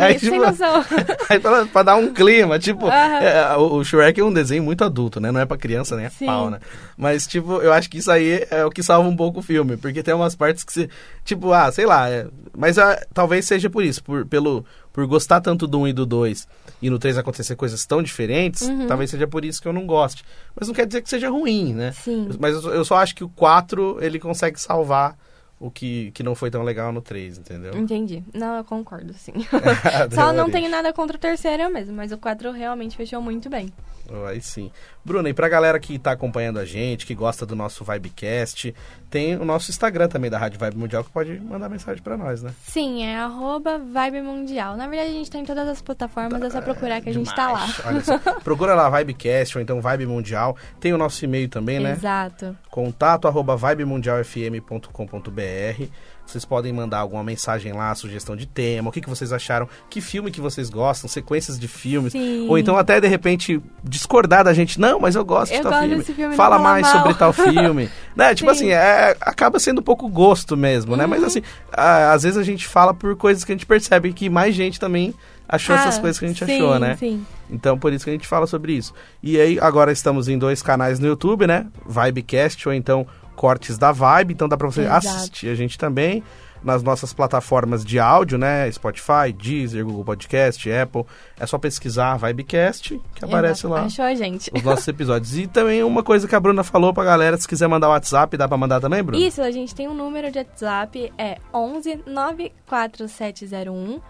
[0.00, 0.42] É, Aí, sem tipo,
[1.30, 3.18] aí pra, pra dar um clima, tipo, Aham.
[3.20, 5.30] é, o, o Shrek é um desenho muito adulto, né?
[5.30, 6.26] Não é pra criança, nem é Sim.
[6.26, 6.58] pau, né?
[7.02, 9.76] Mas, tipo, eu acho que isso aí é o que salva um pouco o filme,
[9.76, 10.88] porque tem umas partes que se,
[11.24, 15.40] tipo, ah, sei lá, é- mas ah, talvez seja por isso, por, pelo, por gostar
[15.40, 16.46] tanto do 1 e do 2
[16.80, 18.86] e no 3 acontecer coisas tão diferentes, Uhum.
[18.86, 20.24] talvez seja por isso que eu não goste.
[20.54, 21.90] Mas não quer dizer que seja ruim, né?
[21.90, 22.28] Sim.
[22.38, 25.16] Mas eu, eu só acho que o 4, ele consegue salvar
[25.58, 27.76] o que, que não foi tão legal no 3, entendeu?
[27.76, 28.22] Entendi.
[28.34, 29.32] Não, eu concordo, sim.
[30.12, 33.72] Só não tenho nada contra o terceiro mesmo, mas o 4 realmente fechou muito bem.
[34.10, 34.70] Oh, aí sim.
[35.04, 38.74] Bruna, e pra galera que tá acompanhando a gente, que gosta do nosso Vibecast,
[39.10, 42.42] tem o nosso Instagram também da Rádio Vibe Mundial que pode mandar mensagem pra nós,
[42.42, 42.54] né?
[42.64, 44.76] Sim, é arroba Vibe Mundial.
[44.76, 47.34] Na verdade, a gente tá em todas as plataformas, é só procurar que a gente
[47.34, 47.66] tá lá.
[47.86, 48.18] Olha só.
[48.44, 50.56] Procura lá Vibecast ou então Vibe Mundial.
[50.80, 51.92] Tem o nosso e-mail também, né?
[51.92, 52.56] Exato.
[52.70, 55.86] Contato arroba vibemundialfm.com.br
[56.26, 60.00] vocês podem mandar alguma mensagem lá, sugestão de tema, o que, que vocês acharam, que
[60.00, 62.12] filme que vocês gostam, sequências de filmes.
[62.12, 62.46] Sim.
[62.48, 64.80] Ou então até, de repente, discordar da gente.
[64.80, 66.04] Não, mas eu gosto Eu de tal gosto filme.
[66.04, 67.90] filme, Fala mais mal." sobre tal filme.
[68.16, 68.34] né?
[68.34, 68.56] Tipo Sim.
[68.56, 71.04] assim, é, acaba sendo um pouco gosto mesmo, né?
[71.04, 71.10] Uhum.
[71.10, 71.42] Mas assim,
[71.72, 74.80] a- às vezes a gente fala por coisas que a gente percebe que mais gente
[74.80, 75.14] também
[75.48, 76.96] achou essas Ah, coisas que a gente sim, achou, né?
[76.96, 77.26] Sim.
[77.50, 78.94] Então, por isso que a gente fala sobre isso.
[79.22, 81.66] E aí, agora estamos em dois canais no YouTube, né?
[81.86, 84.34] Vibecast ou então Cortes da Vibe.
[84.34, 85.06] Então dá pra você Exato.
[85.08, 86.22] assistir a gente também
[86.62, 88.70] nas nossas plataformas de áudio, né?
[88.70, 91.04] Spotify, Deezer, Google Podcast, Apple.
[91.38, 93.74] É só pesquisar Vibecast que aparece Exato.
[93.74, 93.82] lá.
[93.86, 94.50] Achou a gente.
[94.54, 95.36] Os nossos episódios.
[95.36, 98.36] E também uma coisa que a Bruna falou pra galera, se quiser mandar o WhatsApp,
[98.36, 99.22] dá pra mandar também, Bruna?
[99.24, 104.00] Isso, a gente tem um número de WhatsApp, é 11 94701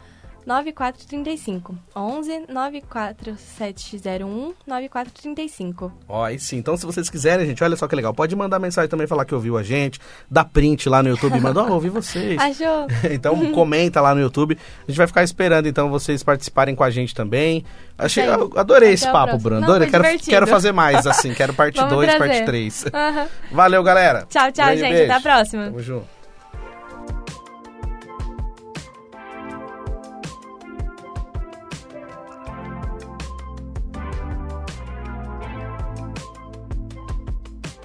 [0.46, 1.76] 9435.
[1.94, 5.92] 11 94701 9435.
[6.08, 6.58] Ó, aí sim.
[6.58, 8.14] Então, se vocês quiserem, gente, olha só que legal.
[8.14, 10.00] Pode mandar mensagem também, falar que ouviu a gente.
[10.30, 12.38] Dá print lá no YouTube manda, ó, ouvi vocês.
[12.40, 12.86] Achou?
[13.12, 14.56] Então comenta lá no YouTube.
[14.86, 17.64] A gente vai ficar esperando então vocês participarem com a gente também.
[17.98, 19.38] Achei, eu adorei Até esse papo.
[19.38, 19.60] Bruno.
[19.60, 19.90] Não, Adorei.
[19.90, 20.30] Quero, divertido.
[20.30, 21.34] quero fazer mais assim.
[21.34, 22.44] Quero parte Vamos 2, parte trazer.
[22.44, 22.84] 3.
[22.92, 23.28] Aham.
[23.52, 24.26] Valeu, galera.
[24.28, 24.92] Tchau, tchau, Grande gente.
[24.92, 25.04] beijo.
[25.04, 25.64] Até a próxima.
[25.66, 26.21] Tamo junto.